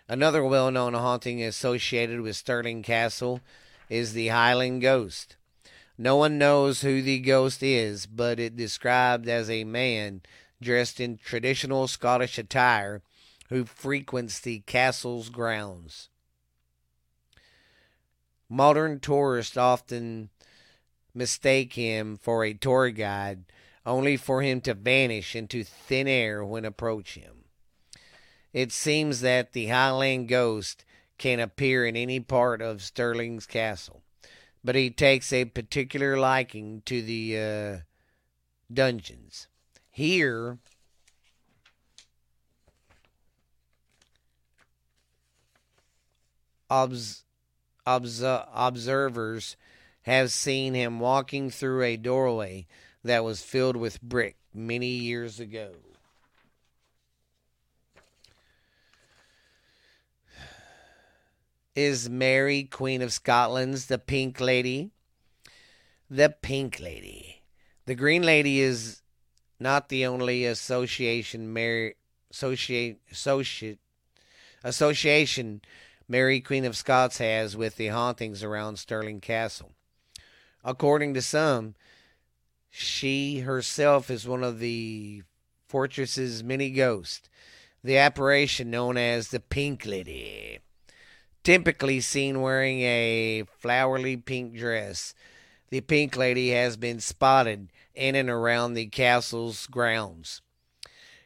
Another 0.08 0.44
well 0.44 0.72
known 0.72 0.96
haunting 0.96 1.44
associated 1.44 2.22
with 2.22 2.36
Stirling 2.36 2.82
Castle 2.82 3.42
is 3.88 4.14
the 4.14 4.30
Highland 4.30 4.82
Ghost. 4.82 5.36
No 5.96 6.16
one 6.16 6.40
knows 6.40 6.82
who 6.82 7.04
the 7.04 7.20
ghost 7.20 7.62
is, 7.62 8.08
but 8.08 8.40
it 8.40 8.58
described 8.58 9.30
as 9.30 9.48
a 9.48 9.64
man 9.64 10.22
dressed 10.60 11.00
in 11.00 11.18
traditional 11.18 11.88
Scottish 11.88 12.40
attire 12.40 13.04
who 13.50 13.64
frequents 13.64 14.40
the 14.40 14.62
castle's 14.62 15.30
grounds. 15.30 16.10
Modern 18.50 19.00
tourists 19.00 19.56
often 19.56 20.30
mistake 21.14 21.74
him 21.74 22.18
for 22.18 22.44
a 22.44 22.54
tour 22.54 22.90
guide, 22.90 23.46
only 23.86 24.18
for 24.18 24.42
him 24.42 24.62
to 24.62 24.74
vanish 24.74 25.36
into 25.36 25.64
thin 25.64 26.08
air 26.08 26.44
when 26.44 26.66
approach 26.66 27.16
him. 27.16 27.46
It 28.54 28.72
seems 28.72 29.22
that 29.22 29.54
the 29.54 29.68
Highland 29.68 30.28
ghost 30.28 30.86
can 31.18 31.40
appear 31.40 31.86
in 31.86 31.96
any 31.96 32.20
part 32.20 32.62
of 32.62 32.82
Stirling's 32.82 33.46
castle, 33.46 34.02
but 34.64 34.76
he 34.76 34.90
takes 34.90 35.32
a 35.32 35.46
particular 35.46 36.18
liking 36.18 36.82
to 36.86 37.02
the 37.02 37.40
uh, 37.40 37.78
dungeons. 38.74 39.48
Here, 39.90 40.58
obs- 46.70 47.24
obs- 47.86 48.24
observers 48.24 49.56
have 50.04 50.32
seen 50.32 50.74
him 50.74 51.00
walking 51.00 51.50
through 51.50 51.84
a 51.84 51.98
doorway 51.98 52.68
that 53.04 53.24
was 53.24 53.42
filled 53.42 53.76
with 53.76 54.02
brick 54.02 54.38
many 54.54 54.88
years 54.88 55.40
ago. 55.40 55.72
is 61.76 62.10
Mary, 62.10 62.64
Queen 62.64 63.02
of 63.02 63.14
Scotland's 63.14 63.86
the 63.86 63.98
Pink 63.98 64.40
Lady. 64.40 64.92
The 66.10 66.30
Pink 66.30 66.80
Lady. 66.80 67.44
The 67.86 67.96
Green 67.96 68.24
Lady 68.24 68.60
is 68.60 69.02
not 69.60 69.90
the 69.90 70.06
only 70.06 70.46
association 70.46 71.54
Mary 71.54 71.96
associate 72.30 73.00
associate 73.12 73.80
association 74.64 75.62
Mary 76.08 76.40
Queen 76.40 76.66
of 76.66 76.78
Scots 76.78 77.18
has 77.18 77.56
with 77.56 77.76
the 77.76 77.88
hauntings 77.88 78.44
around 78.44 78.78
Stirling 78.78 79.22
Castle. 79.22 79.72
According 80.64 81.14
to 81.16 81.22
some, 81.22 81.76
she 82.70 83.40
herself 83.40 84.10
is 84.10 84.28
one 84.28 84.44
of 84.44 84.60
the 84.60 85.24
fortress's 85.68 86.44
many 86.44 86.70
ghosts, 86.70 87.30
the 87.84 87.98
apparition 87.98 88.70
known 88.70 88.98
as 88.98 89.30
the 89.30 89.40
Pink 89.40 89.86
Lady 89.86 90.60
typically 91.44 92.00
seen 92.00 92.42
wearing 92.42 92.82
a 92.82 93.44
flowery 93.58 94.18
pink 94.18 94.56
dress. 94.56 95.14
The 95.70 95.82
Pink 95.82 96.16
Lady 96.16 96.50
has 96.50 96.78
been 96.78 97.00
spotted 97.00 97.70
in 97.96 98.16
and 98.16 98.30
around 98.30 98.74
the 98.74 98.88
castle's 98.88 99.68
grounds. 99.68 100.42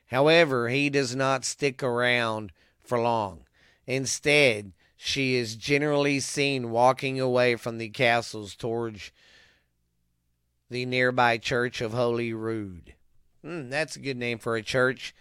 However, 0.07 0.69
he 0.69 0.89
does 0.89 1.15
not 1.15 1.45
stick 1.45 1.81
around 1.81 2.51
for 2.79 2.99
long. 2.99 3.45
Instead, 3.88 4.73
she 4.95 5.36
is 5.36 5.55
generally 5.55 6.19
seen 6.19 6.71
walking 6.71 7.19
away 7.19 7.55
from 7.55 7.77
the 7.77 7.89
castles 7.89 8.55
towards 8.55 9.11
the 10.70 10.86
nearby 10.86 11.38
church 11.38 11.82
of 11.82 11.93
Holy 11.93 12.34
Rude. 12.34 12.93
Mm, 13.43 13.70
that's 13.70 13.95
a 13.95 13.99
good 13.99 14.18
name 14.18 14.39
for 14.39 14.55
a 14.55 14.63
church. 14.63 15.13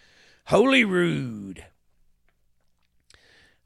Holy 0.45 0.83
Rude. 0.83 1.65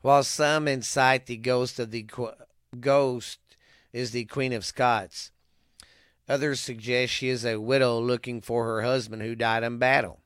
While 0.02 0.24
some 0.24 0.68
incite 0.68 1.26
the 1.26 1.38
ghost 1.38 1.80
of 1.80 1.92
the 1.92 2.08
ghost 2.80 3.40
is 3.92 4.12
the 4.12 4.26
Queen 4.26 4.54
of 4.54 4.64
Scots, 4.64 5.32
others 6.28 6.60
suggest 6.60 7.12
she 7.12 7.30
is 7.30 7.46
a 7.46 7.60
widow 7.60 8.00
looking 8.00 8.40
for 8.42 8.66
her 8.66 8.82
husband 8.82 9.22
who 9.22 9.36
died 9.36 9.64
in 9.64 9.78
battle. 9.78 10.20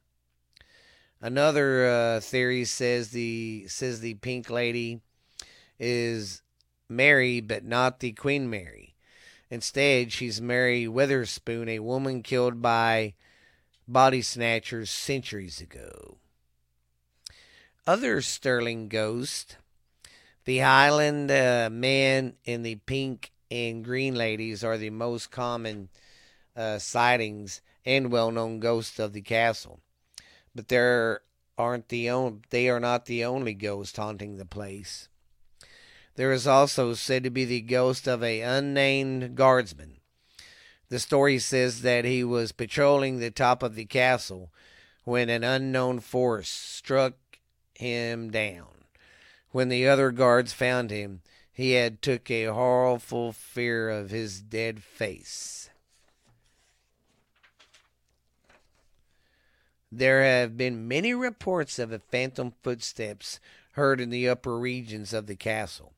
Another 1.21 1.87
uh, 1.87 2.19
theory 2.19 2.65
says 2.65 3.09
the 3.11 3.65
says 3.67 4.01
the 4.01 4.15
Pink 4.15 4.49
Lady 4.49 4.99
is 5.79 6.41
Mary, 6.89 7.39
but 7.39 7.63
not 7.63 7.99
the 7.99 8.11
Queen 8.11 8.49
Mary. 8.49 8.92
Instead, 9.53 10.11
she's 10.11 10.41
Mary 10.41 10.87
Witherspoon, 10.87 11.69
a 11.69 11.77
woman 11.77 12.23
killed 12.23 12.59
by 12.59 13.13
body 13.87 14.19
snatchers 14.19 14.89
centuries 14.89 15.61
ago. 15.61 16.17
Other 17.85 18.19
Stirling 18.23 18.87
ghosts 18.87 19.57
the 20.45 20.57
Highland 20.57 21.29
uh, 21.29 21.69
men 21.71 22.33
and 22.47 22.65
the 22.65 22.77
pink 22.87 23.31
and 23.51 23.85
green 23.85 24.15
ladies 24.15 24.63
are 24.63 24.79
the 24.79 24.89
most 24.89 25.29
common 25.29 25.89
uh, 26.55 26.79
sightings 26.79 27.61
and 27.85 28.11
well-known 28.11 28.59
ghosts 28.59 28.97
of 28.97 29.13
the 29.13 29.21
castle. 29.21 29.81
But 30.55 30.69
there 30.69 31.21
aren't 31.59 31.89
the 31.89 32.09
only, 32.09 32.39
they 32.49 32.69
are 32.69 32.79
not 32.79 33.05
the 33.05 33.23
only 33.23 33.53
ghost 33.53 33.97
haunting 33.97 34.37
the 34.37 34.45
place. 34.45 35.09
There 36.15 36.31
is 36.31 36.45
also 36.45 36.93
said 36.93 37.23
to 37.23 37.29
be 37.29 37.45
the 37.45 37.61
ghost 37.61 38.07
of 38.07 38.23
a 38.23 38.41
unnamed 38.41 39.35
guardsman. 39.35 39.97
The 40.89 40.99
story 40.99 41.39
says 41.39 41.81
that 41.81 42.05
he 42.05 42.23
was 42.23 42.51
patrolling 42.51 43.17
the 43.17 43.31
top 43.31 43.63
of 43.63 43.73
the 43.75 43.85
castle 43.85 44.51
when 45.05 45.29
an 45.29 45.43
unknown 45.43 45.99
force 45.99 46.49
struck 46.49 47.13
him 47.73 48.29
down. 48.29 48.67
When 49.51 49.69
the 49.69 49.87
other 49.87 50.11
guards 50.11 50.53
found 50.53 50.91
him, 50.91 51.21
he 51.51 51.71
had 51.71 52.01
took 52.01 52.29
a 52.29 52.45
horrible 52.45 53.31
fear 53.31 53.89
of 53.89 54.09
his 54.09 54.41
dead 54.41 54.83
face. 54.83 55.69
There 59.91 60.23
have 60.23 60.57
been 60.57 60.87
many 60.87 61.13
reports 61.13 61.77
of 61.77 61.91
a 61.91 61.99
phantom 61.99 62.53
footsteps 62.63 63.39
heard 63.73 64.01
in 64.01 64.09
the 64.09 64.27
upper 64.27 64.57
regions 64.57 65.13
of 65.13 65.27
the 65.27 65.35
castle, 65.35 65.93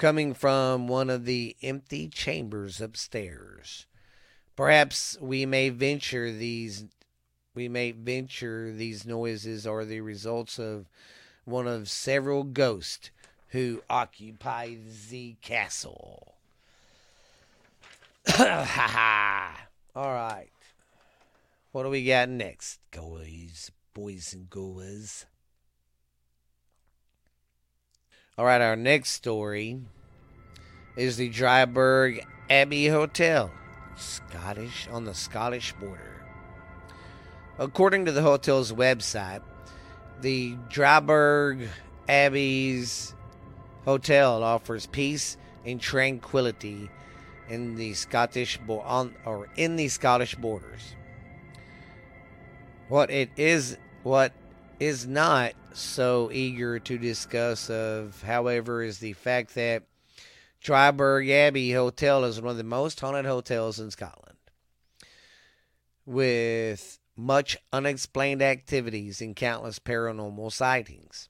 coming 0.00 0.32
from 0.32 0.88
one 0.88 1.10
of 1.10 1.26
the 1.26 1.54
empty 1.62 2.08
chambers 2.08 2.80
upstairs. 2.80 3.84
Perhaps 4.56 5.18
we 5.20 5.44
may 5.44 5.68
venture 5.68 6.32
these 6.32 6.86
we 7.54 7.68
may 7.68 7.92
venture 7.92 8.72
these 8.72 9.04
noises 9.04 9.66
are 9.66 9.84
the 9.84 10.00
results 10.00 10.58
of 10.58 10.88
one 11.44 11.66
of 11.66 11.90
several 11.90 12.44
ghosts 12.44 13.10
who 13.48 13.82
occupy 13.90 14.74
the 15.10 15.36
castle. 15.42 16.36
ha 18.26 18.64
ha. 18.64 19.66
All 19.94 20.14
right. 20.14 20.48
What 21.72 21.82
do 21.82 21.90
we 21.90 22.06
got 22.06 22.30
next, 22.30 22.78
guys, 22.90 23.70
boys 23.92 24.32
and 24.32 24.48
girls? 24.48 25.26
All 28.38 28.46
right, 28.46 28.60
our 28.60 28.76
next 28.76 29.10
story 29.10 29.80
is 30.96 31.16
the 31.16 31.28
Dryburgh 31.28 32.24
Abbey 32.48 32.86
Hotel, 32.86 33.50
Scottish 33.96 34.88
on 34.90 35.04
the 35.04 35.14
Scottish 35.14 35.72
border. 35.74 36.24
According 37.58 38.06
to 38.06 38.12
the 38.12 38.22
hotel's 38.22 38.72
website, 38.72 39.42
the 40.20 40.56
Dryburgh 40.70 41.68
Abbey's 42.08 43.14
hotel 43.84 44.42
offers 44.42 44.86
peace 44.86 45.36
and 45.66 45.80
tranquility 45.80 46.88
in 47.48 47.74
the 47.74 47.92
Scottish 47.94 48.58
bo- 48.58 48.80
on 48.80 49.16
or 49.26 49.48
in 49.56 49.76
the 49.76 49.88
Scottish 49.88 50.34
borders. 50.36 50.94
What 52.88 53.10
it 53.10 53.30
is, 53.36 53.76
what 54.02 54.32
is 54.80 55.06
not 55.06 55.52
so 55.74 56.30
eager 56.32 56.78
to 56.78 56.96
discuss 56.96 57.68
of, 57.68 58.22
however, 58.22 58.82
is 58.82 58.98
the 58.98 59.12
fact 59.12 59.54
that 59.54 59.82
Dryburgh 60.64 61.30
Abbey 61.30 61.72
Hotel 61.72 62.24
is 62.24 62.40
one 62.40 62.50
of 62.50 62.56
the 62.56 62.64
most 62.64 62.98
haunted 63.00 63.26
hotels 63.26 63.78
in 63.78 63.90
Scotland, 63.90 64.38
with 66.06 66.98
much 67.14 67.58
unexplained 67.72 68.40
activities 68.40 69.20
and 69.20 69.36
countless 69.36 69.78
paranormal 69.78 70.50
sightings. 70.50 71.28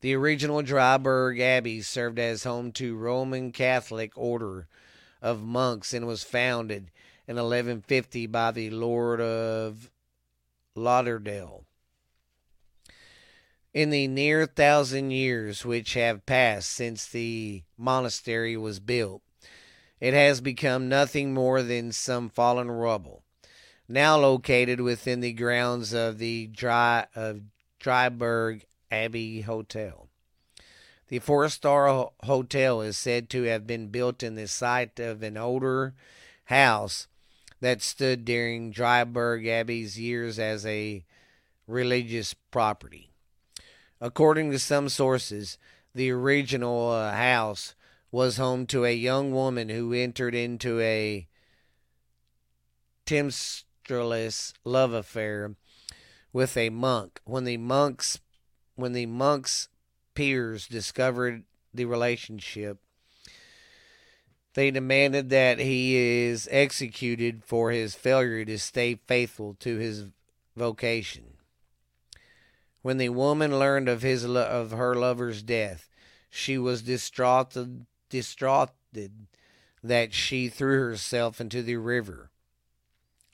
The 0.00 0.14
original 0.14 0.62
Dryburgh 0.62 1.40
Abbey 1.40 1.82
served 1.82 2.18
as 2.18 2.44
home 2.44 2.72
to 2.72 2.96
Roman 2.96 3.52
Catholic 3.52 4.12
order 4.16 4.66
of 5.20 5.42
monks 5.42 5.92
and 5.92 6.06
was 6.06 6.22
founded 6.22 6.90
in 7.28 7.36
1150 7.36 8.26
by 8.28 8.50
the 8.50 8.70
Lord 8.70 9.20
of 9.20 9.90
Lauderdale. 10.74 11.65
In 13.76 13.90
the 13.90 14.08
near 14.08 14.46
thousand 14.46 15.10
years 15.10 15.66
which 15.66 15.92
have 15.92 16.24
passed 16.24 16.70
since 16.70 17.06
the 17.06 17.62
monastery 17.76 18.56
was 18.56 18.80
built, 18.80 19.20
it 20.00 20.14
has 20.14 20.40
become 20.40 20.88
nothing 20.88 21.34
more 21.34 21.60
than 21.60 21.92
some 21.92 22.30
fallen 22.30 22.70
rubble, 22.70 23.22
now 23.86 24.16
located 24.16 24.80
within 24.80 25.20
the 25.20 25.34
grounds 25.34 25.92
of 25.92 26.16
the 26.16 26.46
Dry 26.46 27.04
of 27.14 27.42
Dryburgh 27.78 28.62
Abbey 28.90 29.42
Hotel. 29.42 30.08
The 31.08 31.18
four 31.18 31.46
star 31.50 32.12
hotel 32.22 32.80
is 32.80 32.96
said 32.96 33.28
to 33.28 33.42
have 33.42 33.66
been 33.66 33.88
built 33.88 34.22
in 34.22 34.36
the 34.36 34.48
site 34.48 34.98
of 34.98 35.22
an 35.22 35.36
older 35.36 35.92
house 36.46 37.08
that 37.60 37.82
stood 37.82 38.24
during 38.24 38.72
Dryburgh 38.72 39.46
Abbey's 39.46 40.00
years 40.00 40.38
as 40.38 40.64
a 40.64 41.04
religious 41.66 42.32
property. 42.32 43.10
According 44.00 44.50
to 44.50 44.58
some 44.58 44.88
sources, 44.88 45.58
the 45.94 46.10
original 46.10 46.90
uh, 46.90 47.12
house 47.12 47.74
was 48.10 48.36
home 48.36 48.66
to 48.66 48.84
a 48.84 48.94
young 48.94 49.32
woman 49.32 49.68
who 49.68 49.92
entered 49.92 50.34
into 50.34 50.80
a 50.80 51.26
tempestuous 53.06 54.52
love 54.64 54.92
affair 54.92 55.54
with 56.32 56.56
a 56.56 56.70
monk. 56.70 57.20
When 57.24 57.44
the 57.44 57.56
monks 57.56 58.20
when 58.74 58.92
the 58.92 59.06
monk's 59.06 59.68
peers 60.14 60.66
discovered 60.68 61.44
the 61.72 61.86
relationship, 61.86 62.78
they 64.52 64.70
demanded 64.70 65.30
that 65.30 65.58
he 65.58 65.96
is 65.96 66.46
executed 66.50 67.42
for 67.44 67.70
his 67.70 67.94
failure 67.94 68.44
to 68.44 68.58
stay 68.58 68.98
faithful 69.06 69.54
to 69.60 69.78
his 69.78 70.06
vocation. 70.54 71.35
When 72.86 72.98
the 72.98 73.08
woman 73.08 73.58
learned 73.58 73.88
of 73.88 74.02
his 74.02 74.24
of 74.24 74.70
her 74.70 74.94
lover's 74.94 75.42
death, 75.42 75.88
she 76.30 76.56
was 76.56 76.82
distraught 76.82 77.52
distraught 78.10 78.70
that 79.82 80.14
she 80.14 80.48
threw 80.48 80.78
herself 80.78 81.40
into 81.40 81.64
the 81.64 81.78
river 81.78 82.30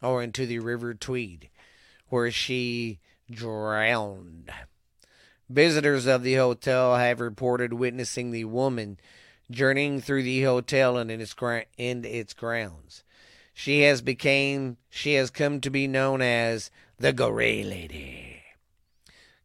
or 0.00 0.22
into 0.22 0.46
the 0.46 0.60
river 0.60 0.94
Tweed, 0.94 1.50
where 2.08 2.30
she 2.30 3.00
drowned. 3.30 4.50
Visitors 5.50 6.06
of 6.06 6.22
the 6.22 6.36
hotel 6.36 6.96
have 6.96 7.20
reported 7.20 7.74
witnessing 7.74 8.30
the 8.30 8.46
woman 8.46 8.98
journeying 9.50 10.00
through 10.00 10.22
the 10.22 10.44
hotel 10.44 10.96
and 10.96 11.10
in 11.10 11.20
its, 11.20 11.36
in 11.76 12.06
its 12.06 12.32
grounds. 12.32 13.04
She 13.52 13.82
has 13.82 14.00
became 14.00 14.78
she 14.88 15.12
has 15.12 15.28
come 15.28 15.60
to 15.60 15.68
be 15.68 15.86
known 15.86 16.22
as 16.22 16.70
the 16.96 17.12
Grey 17.12 17.62
Lady. 17.62 18.31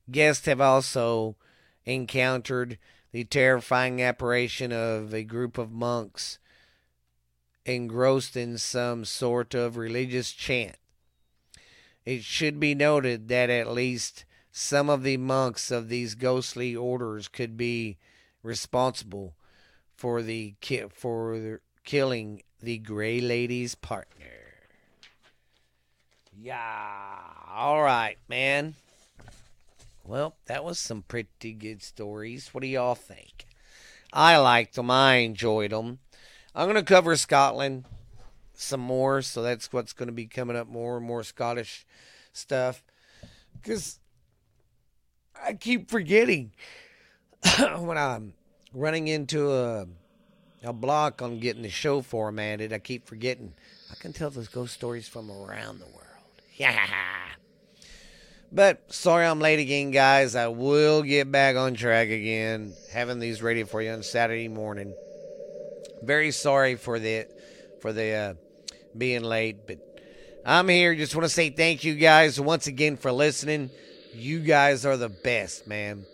Guests 0.09 0.45
have 0.45 0.61
also 0.61 1.35
encountered 1.85 2.77
the 3.11 3.23
terrifying 3.23 4.01
apparition 4.01 4.71
of 4.71 5.13
a 5.13 5.23
group 5.23 5.57
of 5.57 5.71
monks 5.71 6.39
engrossed 7.65 8.37
in 8.37 8.57
some 8.57 9.03
sort 9.03 9.53
of 9.53 9.77
religious 9.77 10.31
chant. 10.31 10.77
It 12.05 12.23
should 12.23 12.59
be 12.59 12.73
noted 12.73 13.27
that 13.27 13.49
at 13.49 13.71
least 13.71 14.23
some 14.51 14.89
of 14.89 15.03
the 15.03 15.17
monks 15.17 15.69
of 15.71 15.89
these 15.89 16.15
ghostly 16.15 16.75
orders 16.75 17.27
could 17.27 17.57
be 17.57 17.97
responsible 18.41 19.35
for 19.95 20.21
the 20.21 20.55
for 20.93 21.37
the 21.37 21.59
killing 21.83 22.41
the 22.61 22.77
Gray 22.77 23.19
Lady's 23.19 23.75
partner. 23.75 24.25
Yeah. 26.39 27.19
All 27.49 27.81
right, 27.81 28.17
man. 28.29 28.75
Well, 30.07 30.37
that 30.45 30.63
was 30.63 30.79
some 30.79 31.01
pretty 31.01 31.51
good 31.53 31.83
stories. 31.83 32.53
What 32.53 32.61
do 32.61 32.67
y'all 32.67 32.95
think? 32.95 33.45
I 34.13 34.37
liked 34.37 34.75
them. 34.75 34.89
I 34.89 35.15
enjoyed 35.15 35.71
them. 35.71 35.99
I'm 36.55 36.65
going 36.65 36.75
to 36.75 36.83
cover 36.83 37.17
Scotland 37.17 37.83
some 38.53 38.79
more, 38.79 39.21
so 39.21 39.41
that's 39.41 39.73
what's 39.73 39.91
going 39.91 40.07
to 40.07 40.13
be 40.13 40.25
coming 40.25 40.55
up 40.55 40.67
more 40.67 40.97
and 40.97 41.05
more 41.05 41.23
Scottish 41.23 41.85
stuff. 42.31 42.83
Because 43.53 43.99
I 45.43 45.53
keep 45.53 45.91
forgetting 45.91 46.53
when 47.79 47.97
I'm 47.97 48.33
running 48.73 49.09
into 49.09 49.51
a 49.53 49.87
a 50.63 50.73
block 50.73 51.21
on 51.21 51.39
getting 51.39 51.61
the 51.61 51.69
show 51.69 52.01
formatted. 52.01 52.73
I 52.73 52.79
keep 52.79 53.07
forgetting. 53.07 53.53
I 53.91 53.95
can 53.95 54.11
tell 54.11 54.29
those 54.29 54.47
ghost 54.47 54.73
stories 54.73 55.07
from 55.07 55.29
around 55.29 55.79
the 55.79 55.85
world. 55.85 56.03
Yeah. 56.57 57.26
But 58.51 58.79
sorry 58.93 59.25
I'm 59.25 59.39
late 59.39 59.59
again, 59.59 59.91
guys. 59.91 60.35
I 60.35 60.47
will 60.47 61.03
get 61.03 61.31
back 61.31 61.55
on 61.55 61.73
track 61.73 62.09
again, 62.09 62.73
having 62.91 63.19
these 63.19 63.41
ready 63.41 63.63
for 63.63 63.81
you 63.81 63.91
on 63.91 64.03
Saturday 64.03 64.47
morning. 64.47 64.95
Very 66.01 66.31
sorry 66.31 66.75
for 66.75 66.99
the 66.99 67.27
for 67.81 67.91
the 67.91 68.11
uh, 68.11 68.33
being 68.97 69.23
late, 69.23 69.67
but 69.67 69.79
I'm 70.45 70.69
here. 70.69 70.95
Just 70.95 71.13
want 71.13 71.25
to 71.25 71.29
say 71.29 71.49
thank 71.49 71.83
you 71.83 71.95
guys 71.95 72.39
once 72.39 72.67
again 72.67 72.95
for 72.95 73.11
listening. 73.11 73.69
You 74.13 74.39
guys 74.39 74.85
are 74.85 74.97
the 74.97 75.09
best, 75.09 75.67
man. 75.67 76.05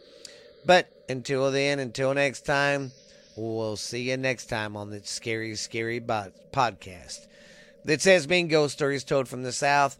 But 0.65 0.87
until 1.07 1.51
then, 1.51 1.79
until 1.79 2.13
next 2.13 2.45
time, 2.45 2.91
we'll 3.35 3.77
see 3.77 4.09
you 4.09 4.17
next 4.17 4.47
time 4.47 4.75
on 4.75 4.89
the 4.89 5.01
Scary, 5.03 5.55
Scary 5.55 5.99
Podcast. 5.99 7.27
This 7.85 8.05
has 8.05 8.25
been 8.25 8.47
Ghost 8.47 8.73
Stories 8.73 9.03
Told 9.03 9.27
from 9.27 9.43
the 9.43 9.51
South. 9.51 9.99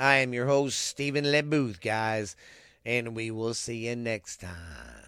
I 0.00 0.16
am 0.16 0.32
your 0.32 0.46
host, 0.46 0.78
Stephen 0.78 1.26
LeBooth, 1.26 1.82
guys, 1.82 2.34
and 2.86 3.14
we 3.14 3.30
will 3.30 3.52
see 3.52 3.86
you 3.86 3.96
next 3.96 4.40
time. 4.40 4.99